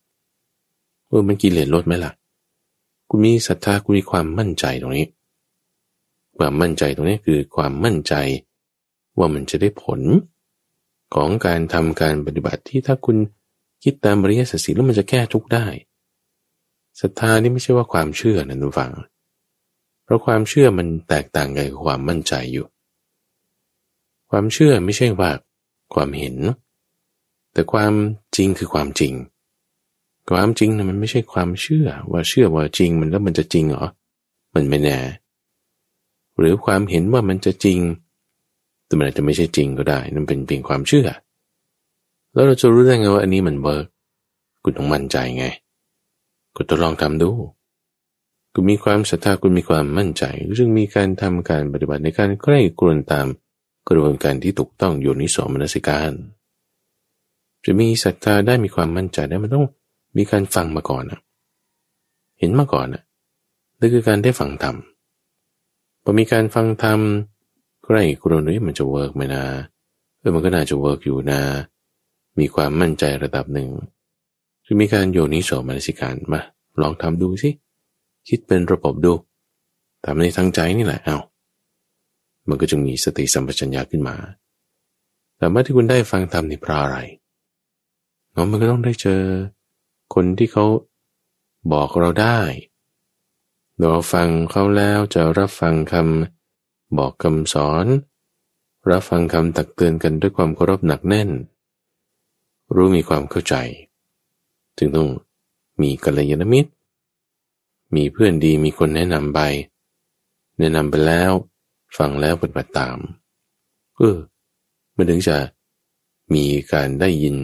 [1.08, 2.12] เออมันกิเลสลดไหมล่ะ
[3.08, 5.06] คุณมีศรัทธาคุณมีความมั่นใจตรงนี้
[6.38, 8.14] ความมั่นใจตรงนี้คือความมั่นใจ
[9.18, 10.00] ว่ามันจะได้ผล
[11.14, 13.16] ของการทำการปฏิบัติที่ถ้าคุณ
[13.84, 15.66] คิดตามบริยสัจสีแล้วมันจะแก้ทุกได้
[17.00, 18.92] ศรัทธานี่ไม่ใช่ว่าความเชื่อนะทุกฝัง
[20.04, 22.66] เพราะความเชื่อมันแตกต่างกันกับความมั่นใจอยู่
[24.30, 25.30] ความเชื่อไม่ใช่ว่า
[25.94, 26.36] ความเห็น
[27.52, 27.92] แต่ความ
[28.36, 29.12] จริงคือความจริง
[30.30, 33.86] ความจริงนะมันไม่ใช่ความเชื่อว่าเชื่อว่าจริงมันแล้วมันจะจริงเหรอ
[34.54, 34.98] มันไม่แน่
[36.38, 37.80] หรือความเห็นว่ามันจะจริง
[38.86, 41.06] แต่มันอาจจะไม่ใช่จริงก็ได้ นั่นเป็นเพียงความเชื่อ
[42.32, 43.86] แล้วเราจะรู้ได้ไงว่าอันนี้มันเบิร์ก
[44.62, 45.46] คุณต้องมั่นใจไง
[46.56, 47.30] ก็ทดลองทำดู
[48.52, 50.24] คุณมีความศรัทธาคุณมีความมั่นใจ
[50.58, 53.26] ซึ่งมีการทำการปฏิบัติในการใกล้กลวนตาม
[53.88, 56.12] กระบวนการที่ถูกต้องอยู่นิสมนสิการ
[57.64, 59.66] จะมีศรัทธาได้มีความมั่นใจได้มันต้อง
[60.16, 61.20] มีการฟังมาก่อนนะ
[62.38, 63.02] เห็นมาก่อนนะ
[63.78, 64.76] นั่นคือการได้ฟังธรรม
[66.02, 67.00] พอมีการฟังธรรม
[67.84, 69.44] ใกล้กรนี้มันจะ work ไหมนะ
[70.18, 71.40] เออมันก็น่าจะ work อยู่นะ
[72.38, 73.68] มีความมั่นใจระดับหนึ่ง
[74.66, 76.40] จะมีการโยนิโสมนสิการมา
[76.80, 77.50] ลองทำดูสิ
[78.28, 79.14] คิดเป็นระบบดู
[80.04, 81.18] ทำในทั้งใจนี่แหละ เอา้า
[82.48, 84.16] มันก็จะมีสติสัมปชัญญะขึ้นมา
[85.36, 86.98] แต่เมื่อที่คุณได้ฟังธรรมนี่เพราะอะไร
[88.32, 89.22] เนาะมันก็ต้องได้เจอ
[90.14, 90.64] คนที่เขา
[91.72, 92.38] บอกเราได้
[93.78, 97.86] เราฟังเขาแล้วจะรับฟังคำบอกคำสอน
[98.90, 101.30] รับฟังคำตักเตือนกันด้วยความเคารพหนักแน่น
[102.74, 103.54] รู้มีความเข้าใจ
[104.78, 105.08] จึงต้อง
[105.82, 106.70] มีกัลยาณมิตร
[107.94, 109.40] มีเพื่อนดีมีคนแนะนำไป
[110.58, 111.32] แนะนำไปแล้ว
[111.96, 112.98] ฟังแล้วปฏิบัติตาม
[113.96, 114.16] เออ
[114.96, 115.36] มันถึงจะ
[116.34, 117.36] มีการได้ยิน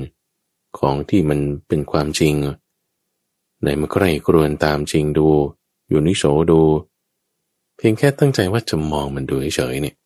[0.78, 2.34] ของที่มันเป็นความจริง
[3.62, 5.28] ในมันใครกรวนตามจริงดู
[5.88, 6.60] อยู่นิโสดู
[7.76, 9.96] เพียงแค่ตั้งใจว่าจะมองมันดูเฉยๆเนี่ย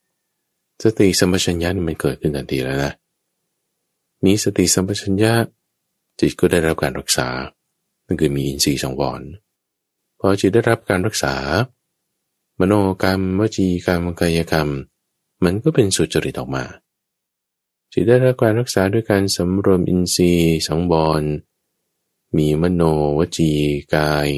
[0.82, 2.92] สติสัมปชัญญะมันเกิดขึ้นทันทีแล้วนะ
[4.24, 5.32] มีสติสัมปชัญญะ
[6.20, 7.28] จิตก็ได้รับการรักษา
[8.06, 9.22] นั่นคือมีอินทรีย์สองวร
[10.20, 11.34] พอจิตได้รับการรักษา
[12.60, 14.68] มโนกรรมวจีกรรมกายกรรม
[15.44, 16.64] มันก็เป็นสุจริตออกมา
[17.92, 21.22] จิตได้รับการรักษาด้วยการสำรวมอินทรีย์สองบร
[22.36, 22.82] มีมโน
[23.18, 23.52] วจี
[23.94, 24.28] กาย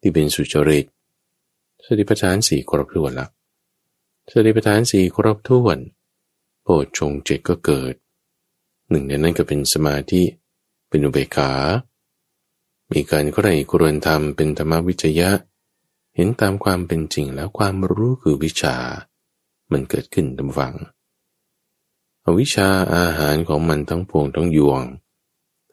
[0.00, 0.86] ที่เป็นสุจริต
[1.84, 3.26] สติปัฏฐานสี่ครบถ้วนละ
[4.32, 5.78] สติปัฏฐานสี่ครบถ้วน
[6.62, 7.94] โพชงเจ็ดก็เกิด
[8.90, 10.22] หนึ่งในนั้นก็เป็นสมาธิ
[10.88, 11.52] เป็นอุเบกขา
[12.92, 15.30] มีการใคร่ครวญธรรมเป็นธรรมวิจยะ
[16.14, 18.76] เห็นตามความเป็นจริงแล้วความรู้คือวิชา
[19.72, 20.74] มันเกิดขึ้นตามฝัง
[22.24, 24.82] อวิชาอาหารของมันทั้งพวงทั้งยวง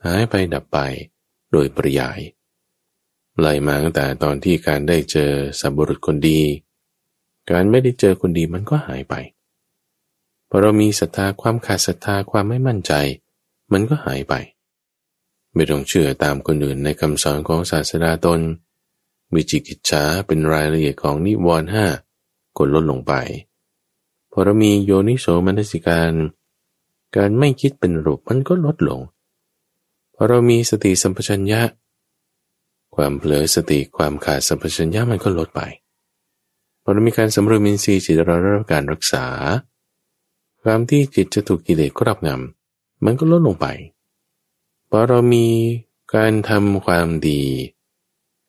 [0.06, 0.78] หายไปดับไป
[1.52, 2.20] โดยปริยาย
[3.40, 6.42] ไล่มาตั้งแต่ตอนที่การได้เจอสัมบุรุษคนดี
[7.52, 9.16] การไม่ได้เจอคนดีมันก็หายไป
[10.50, 12.94] พอเรามีศรัทธาความขาดศรัทธาความไม่มั่นใจ
[13.74, 14.34] มันก็หายไป
[15.56, 18.40] ไม่ต้องเชื่อตามคนอื่นในคำสอนของศาสดาตน
[19.34, 21.86] วิจิกิจฉาเป็นรายละเอียดของนิวรณ์ห้า
[22.58, 23.14] กดลดลงไป
[24.32, 26.12] พอเรามีโยนิโสมนสิการ
[27.16, 29.02] การไม่คิดเป็นรูปมันก็ลดลง
[30.16, 31.62] พอเรามีสติสัมปชัญญะ
[32.96, 35.62] ความเผลอสติความขาดสัมปชัญญะมันก็ลดไป
[36.82, 39.26] พอเรามีการสำรวมอินทรีย์จิตเราได้รับการรักษา
[40.62, 43.68] ความที่จิตจะถูกกิเลสครอบงำมันก็ลดลงไป
[44.90, 45.48] พอเรามี
[46.16, 47.42] การทำความดี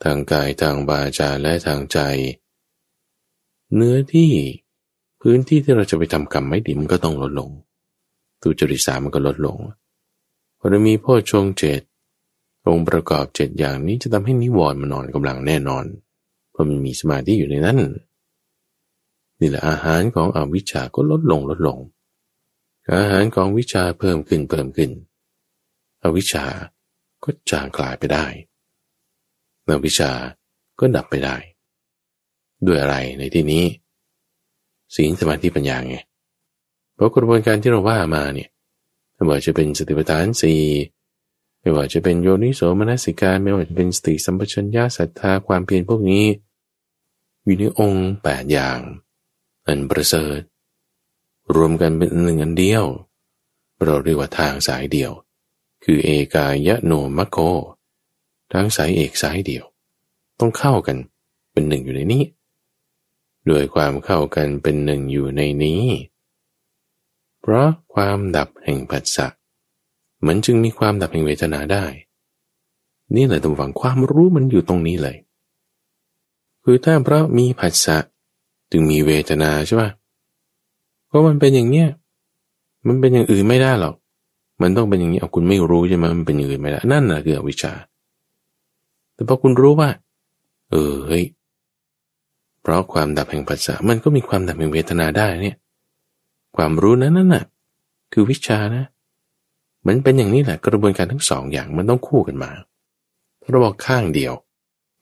[0.04, 1.98] ทางกายทางบาจาและทางใจ
[3.74, 4.32] เนื้อที่
[5.20, 7.50] พื้นที่ที่เราจะไปทำกรรมไม่ดีมันก็ต้องลดลง
[8.42, 9.56] ตุจริตสามันก็ลดลง
[10.58, 11.80] พอเรามีพ่อชงเจต
[12.68, 15.84] องค์ประกอบเจ็ดอย่างนี้จะทำให้นิวรณ์มันนอนกำลังแน่นอน
[16.50, 17.78] เพราะมันมีสมาธิอยู่ในนั้น
[19.40, 21.78] นี่แหละอาหารของอวิชชาก็ลดลงลดลง
[22.94, 24.90] อาหารของวิชาเพิ่มขึ้นเพิ่มขึ้น
[26.06, 26.46] อวิชชา
[27.24, 28.26] ก็จางกลายไปได้
[29.68, 30.10] อวิชา
[30.78, 31.36] ก็ดับไปได้
[32.66, 33.64] ด้วยอะไรในที่นี้
[34.94, 35.98] ศีลสมาธิปัญญาไง
[36.94, 38.50] เพราะกระบวนการที่เราว่ามาเนี่ย
[39.14, 40.62] ไม่ว่าจะเป็นสติปัฏฐานสี่
[41.60, 46.24] ไม่ว่าจะเป็นโยนิโสมนสิการไม่ว่าจะเป็นสติสัมปชัญญะศรัทธาความเพียรพวกนี้
[47.44, 48.78] อยู่ในองค์แปดอย่าง
[49.66, 50.40] อันประเสริฐ
[51.54, 52.84] รวมกันเป็นหนึ่งอันเดียว
[53.84, 55.12] เราเรียกว่าทางสายเดียว
[55.88, 57.38] คือเอกายโนมัคโค
[58.52, 59.64] ทางสายเอกสายเดียว
[60.38, 60.96] ต้องเข้ากัน
[61.52, 62.24] เป็นหนึ่งอยู่ในนี้
[63.50, 65.82] ด้วยความเข้ากันเป็นหนึ่งอยู่ในนี้
[67.40, 69.26] เพราะความดับแห่งปัสสะ
[70.26, 71.86] มันจึงมีความดับแห่งเวทนาได้
[73.14, 75.16] นี่แหละตัวฝังความรู้มันอยู่ตรงนี้เลย
[76.64, 77.98] คือถ้าเพราะมีผัสสะ
[78.72, 79.90] จึงมีเวทนาใช่ปะ
[81.06, 81.88] เพราะมันเป็นอย่างเนี้ย
[82.86, 83.94] มันเป็นอย่างอื่นไม่ได้หรอก
[84.62, 87.72] มันต้องเป็นอย่างนี้เอาคุณไม่รู้ใช่ไหมมันเป็นอย่างอื่นไม่ได้นั่นแหละคืออวิชชา
[89.14, 89.90] แต่พอคุณรู้ว่า
[90.70, 91.24] เออเฮ้ย
[92.62, 95.56] เพราะความดับแห่งปัสสะมันก็มีความดับแห่งเวทนาได้เนี่ย
[96.56, 97.44] ความรู้นั้นนั่นน่ะ
[98.12, 98.84] คือวิชานะ
[99.86, 102.50] มันเป็นอย่างนี้แหละกระบวนการทั้งสองอย่างมันต้องคู่กันมา
[103.50, 104.32] เราบอกข้างเดียว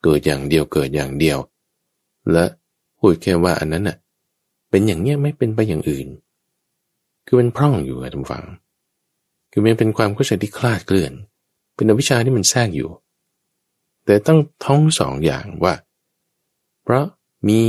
[0.03, 1.37] เกิดอย่างเดียวเกิดอย่างเดียว
[2.31, 2.45] และ
[2.97, 3.97] พูดแค่ว่าอันนั้นน่ะ
[4.69, 6.07] เป็นอย่างเนี้ยไม่เป็นไปอย่างอื่น
[7.25, 8.45] คือมันพร่องอยู่อะทุกฝัง
[9.57, 11.11] คือมันเป็นความเข้าใจที่คลาดเคลื่อน
[11.75, 12.89] เป็นอวิชชาที่มันแทรกอยู่
[14.05, 15.75] แต่ต้องท้องสองอย่างว่า
[16.83, 17.05] เพราะ
[17.47, 17.61] มี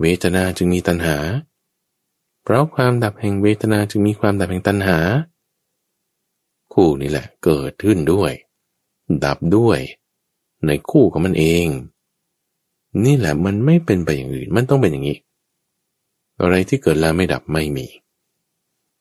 [0.00, 1.16] เวทนาจึงมีตัณหา
[2.42, 4.98] เพราะความดับแห่งเวทนาจึงมีความดับแห่งตัณหา
[6.72, 8.32] คู่นี่แหละเกิดขึ้นด้วย
[9.24, 9.78] ดับด้วย
[10.66, 11.66] ในคู่ของมันเอง
[13.04, 15.18] นี่แหละมันไม่เป็นไปอย่างอื่น มันต้องเป็นอย่างนี้
[16.40, 17.86] อะไรที่เกิดแล้วไม่ดับไม่มี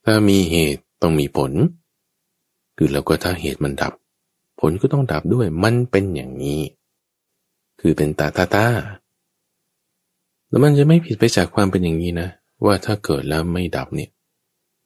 [0.05, 1.51] ถ้ามีเหตุต้องมีผล
[2.77, 3.93] คือแล้วก็ถ้าเหตุมันดับ
[4.59, 6.61] ผลก็ต้องดับด้วยมันเป็นอย่างนี้
[7.79, 8.65] คือเป็นตาตาตา
[10.49, 12.29] แล้วมันจะไม่ผิดไปจากความเป็นอย่างนี้นะ
[12.65, 14.09] ว่าถ้าเกิดแล้วไม่ดับเนี่ย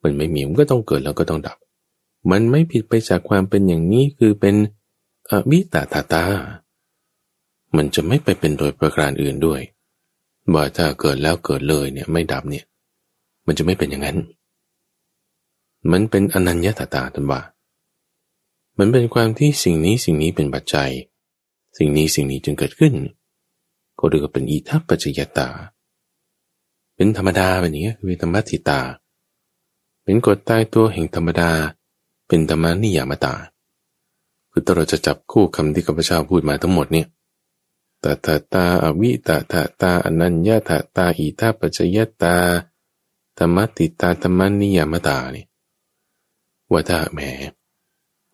[0.02, 1.56] มันไม่มีมันก็ต้องเกิดแล้วก็ต้องดับ
[2.30, 4.54] มันไม่ผิดไปจากความเป็นอย่างนี้คือเป็น
[5.30, 6.24] อวิตาตาตา
[7.76, 9.60] มันจะไม่ไปเป็นโดยประการอื่นด้วย
[10.54, 12.64] ว่าถ้าเกิดแล้วเกิดเลยเนี่ยไม่ดับเนี่ย
[13.46, 14.18] มันจะไม่เป็นอย่างนั้น
[15.92, 17.40] มันเป็นอนัญญาตาตาตันว่า
[18.78, 20.90] มันเป็นความที่สิ่งนี้สิ่งนี้เป็นปัจจัย
[21.78, 22.94] สิ่งนี้สิ่งนี้จึงเกิดขึ้น
[23.98, 25.48] ก็เรียกว่าเป็นอีทัปปัจจยตา
[26.94, 28.80] เป็นธรรมดาแบบนี้คือธรรมติตา
[30.04, 31.50] เป็นกฎตายตัวแห่งธรรมดา
[32.28, 33.34] เป็นธรรมานิยามตา
[34.50, 37.06] คือถ้าเราจะจับคู่คำที่ข้าพเจ้าพูดมาทั้งหมดเนี่ย
[38.02, 42.36] ตาตาตาอวิตาตาตาอนัญญาตาตาอิทาปัจจยตา
[43.38, 45.46] ธรรมติตาธรรมานิยามตาเนี่ย
[46.70, 47.20] ว่าถ้าแหม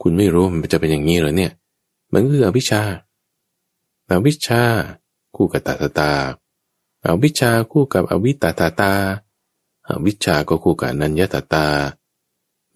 [0.03, 1.53] คุณไม่รู้มันจะเป็นอย่างนี้เหรอเนี่ย
[2.13, 2.83] มันคืออวิชชา
[4.11, 4.63] อวิชชา
[5.37, 6.13] คู่กับตาตาตา
[7.07, 8.93] อวิชชาคู่กับอวิตาตาตา
[9.89, 11.67] อวิชชาก็คู่กับนัญญาตาตา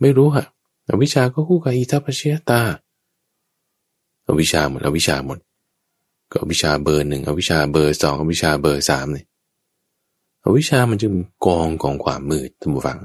[0.00, 0.44] ไม่รู้อะ
[0.88, 2.60] อวิชชาก็คู่กับอิทัปปัจจยตา
[4.26, 5.38] อวิชชาหมดอวิชชาหมด
[6.30, 9.26] ก็อวิชชาเบอร์หนึ่งอวิชชาเบอร์สองอวิชชาเบอร์สามเนี่ย
[10.44, 11.12] อวิชชามันจึง
[11.46, 12.98] กองของความมืดท่านผู้ฟัง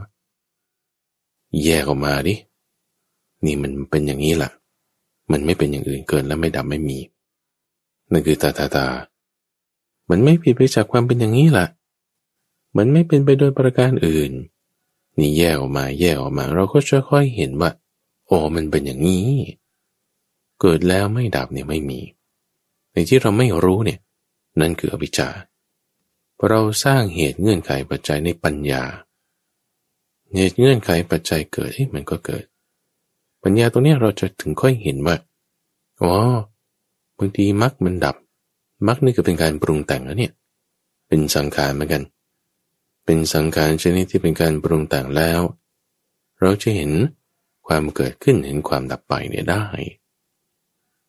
[1.63, 2.35] แยกออกมาดิ
[3.45, 4.51] นี่มันเป็นอย่างนี้แหละ
[5.31, 6.99] มันไม่เป็นอย่างอื่นเกินและไม่ดับไม่มี
[8.11, 8.87] นั่นคือตาตาตา
[10.09, 11.67] มันไม่ผิดไปจากความเป็นอย่างนี้แหละ
[12.77, 14.31] มันไม่เป็นไปโดยประการอื่น
[15.17, 17.71] นี่แยกออกมาแยกออกมา เราก็จะค่อยเห็นว่า
[18.27, 19.29] โอ้มันเป็นอย่างนี้
[20.61, 21.99] เกิดแล้วไม่ดับเนี่ยไม่มี
[22.91, 23.99] ในที่เราไม่รู้เนี่ย
[24.59, 25.29] นั่นคืออวิชชา
[26.47, 28.83] เราสร้างเหตุเงื่อนไขปัจจัยในปัญญา
[30.35, 32.43] เหตุเงื่อนไขปัจจัยเกิดให้มันก็เกิด
[33.43, 35.15] ปัญญาตรงนี้เราจะถึงค่อยเห็นว่า
[36.01, 36.13] อ๋อ
[37.17, 38.15] บางทีมรรคมันดับ
[38.87, 40.31] มรรคนี่ก็เป็นการปรุงแต่งแล้วเนี่ย
[41.07, 42.03] เป็นสังขารเหมือนกัน
[43.05, 45.41] เป็นสังขารชนิดที่เป็นการปรุงแต่งแล้ว
[46.41, 46.91] เราจะเห็น
[47.67, 49.65] ความเกิดขึ้นเห็นความดับไปเนี่ยได้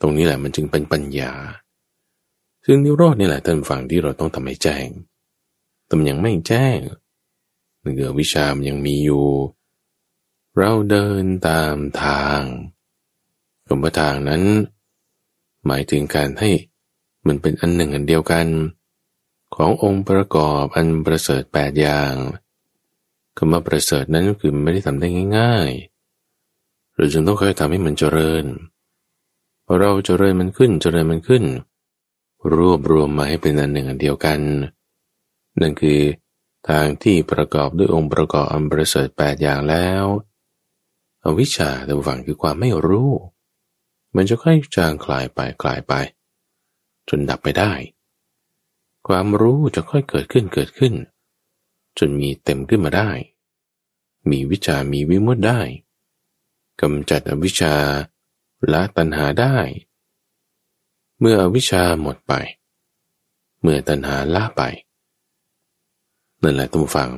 [0.01, 1.33] ตรงนี้แหละมันจึงเป็นปัญญา
[2.65, 4.89] ซึ่งนิโรธนี่แหละท่านฟังที่เราต้องทำให้แจ้ง
[5.87, 6.79] แต่ยังไม่แจ้ง
[7.81, 9.25] เนือวิชามยังมีอยู่
[10.59, 12.41] เราเดินตามทาง
[13.67, 14.43] คำว่าทางนั้น
[15.67, 16.51] หมายถึงการให้
[17.27, 18.47] มันเป็นอันหนึ่งอันเดียวกัน
[19.55, 22.15] ขององค์ประกอบอันประเสริฐแปดอย่าง
[23.37, 28.45] คำว่าประเสริฐนั้นก็คือไม่ได้ทำได้ง่ายๆเราจึงต้องค่อยทำให้มันเจริญ
[29.65, 31.45] พอเราเจริญมันขึ้นเจริญมันขึ้น
[32.55, 34.41] รวบรวมมาให้เป็นอันหนึ่งอันเดียวกัน
[35.61, 36.01] นั่นคือ
[36.69, 40.05] ทางที่ประกอบด้วยองค์ประกอบอันประเสริฐแปดอย่างแล้ว
[41.25, 43.11] อวิชชาแต่ฝังคือความไม่รู้
[44.17, 45.95] มันจะค่อยจางคลายไปคลายไป
[47.09, 47.73] จนดับไปได้
[49.07, 50.95] ความรู้จะค่อยเกิดขึ้นเกิดขึ้น
[51.99, 53.11] จนมีเต็มขึ้นมาได้
[54.31, 55.61] มีวิชามีวิมุตได้
[56.81, 57.75] กำจัดอวิชา
[58.73, 59.57] ละตัณหาได้
[61.21, 62.33] เมื่ออวิชชาหมดไป
[63.61, 64.63] เมื่อตัณหาละไป
[66.43, 67.11] นั่นแหละต้องฟัง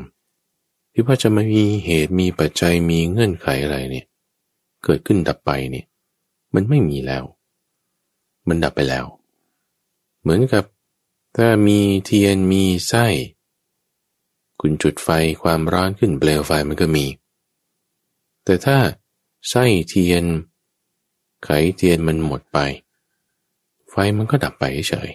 [0.96, 4.06] ที่ว่าจะไม่มีเหตุมีปัจจัยมีเงื่อนไขอะไรเนี่ย
[4.84, 5.86] เกิดขึ้นดับไปเนี่ย
[6.54, 7.24] มันไม่มีแล้ว
[8.48, 9.06] มันดับไปแล้ว
[10.20, 10.64] เหมือนกับ
[11.36, 13.06] ถ้ามีเทียนมีไส้
[14.60, 15.08] คุณจุดไฟ
[15.42, 17.06] ความร้อนขึ้นเปลวไฟมันก็มี
[18.44, 18.78] แต่ถ้า
[19.50, 20.24] ไส้เทียน
[21.44, 22.58] ไขเทียนมันหมดไป
[23.90, 25.10] ไฟมันก็ดับไปเฉย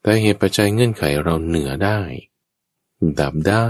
[0.00, 2.00] แต่เหตุปัจจัยเงื่อนไขเราเหนือได้
[3.20, 3.66] ดับได้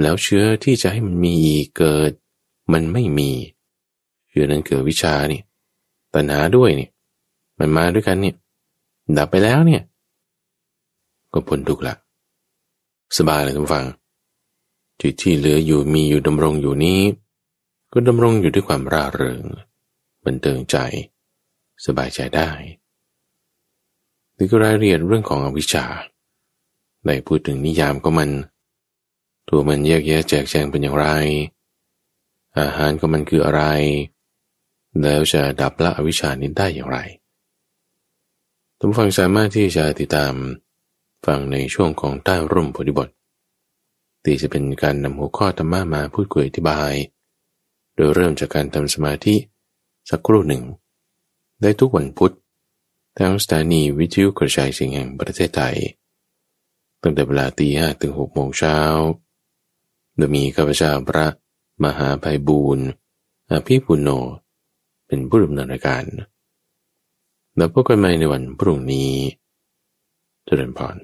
[0.00, 2.12] แล้วเชื้อที่จะให้มันมีอีเกิด
[2.72, 3.30] มันไม่มี
[4.28, 5.40] เชื้อนั้นเกิดวิชานี่
[6.14, 6.88] ปัญหาด้วยนี่
[7.58, 8.36] มันมาด้วยกันเนี่ย
[9.18, 9.82] ดับไปแล้วเนี่ย
[11.32, 11.94] ก็พ้นทุกข์ละ
[13.18, 13.86] สบายเลยทุกฟัง
[15.00, 17.00] จิตที่เหลืออยู่มีอยู่ดำรงอยู่นี้
[17.92, 19.42] ก็ดำรงอยู่ด้วยความร่าเริง
[20.24, 20.76] บันเทิงใจ
[21.86, 22.50] สบายใจได้
[24.36, 25.84] นี่ก็รายละเอียดเรื่องของอวิชชา
[27.06, 28.30] ได้พูดถึงนิยามก็มัน
[29.54, 31.06] ตัวมันแยกแยะแจกแจงเป็นอย่างไร
[32.58, 33.62] อาหารก็มันคืออะไร
[35.00, 36.98] แล้วจะดับละอวิชานี้ได้อย่างไร
[38.78, 40.34] ท่านฟังสามารถที่จะติดตาม
[41.26, 43.08] ฟังในช่วงของใต้ร่มโพธิบท
[44.24, 46.92] ที่จะเป็นการนำหัวข้อธรรมะมาพูดคุยอธิบาย
[47.94, 49.34] โดยเริ่มจากการทำสมาธิ
[50.10, 50.62] สักครู่หนึ่ง
[51.62, 52.34] ได้ทุกวันพุธ
[53.18, 55.76] ทางสถานีวิทยุกระจายเสียงแห่งประเทศไทย
[57.02, 58.78] ตั้งแต่เวลาตีห้ถึงหกโมงเช้า
[60.16, 61.26] โดยมีข้าพเจ้าพระ
[61.84, 62.86] มหาภัยบูรณ์
[63.50, 64.08] อภิปุโน
[65.06, 66.04] เป็นผู้ดำเนินรายการ
[67.56, 69.10] แล้วพบกันใหม่ในวันพรุ่งนี้
[70.44, 70.96] เจริญพร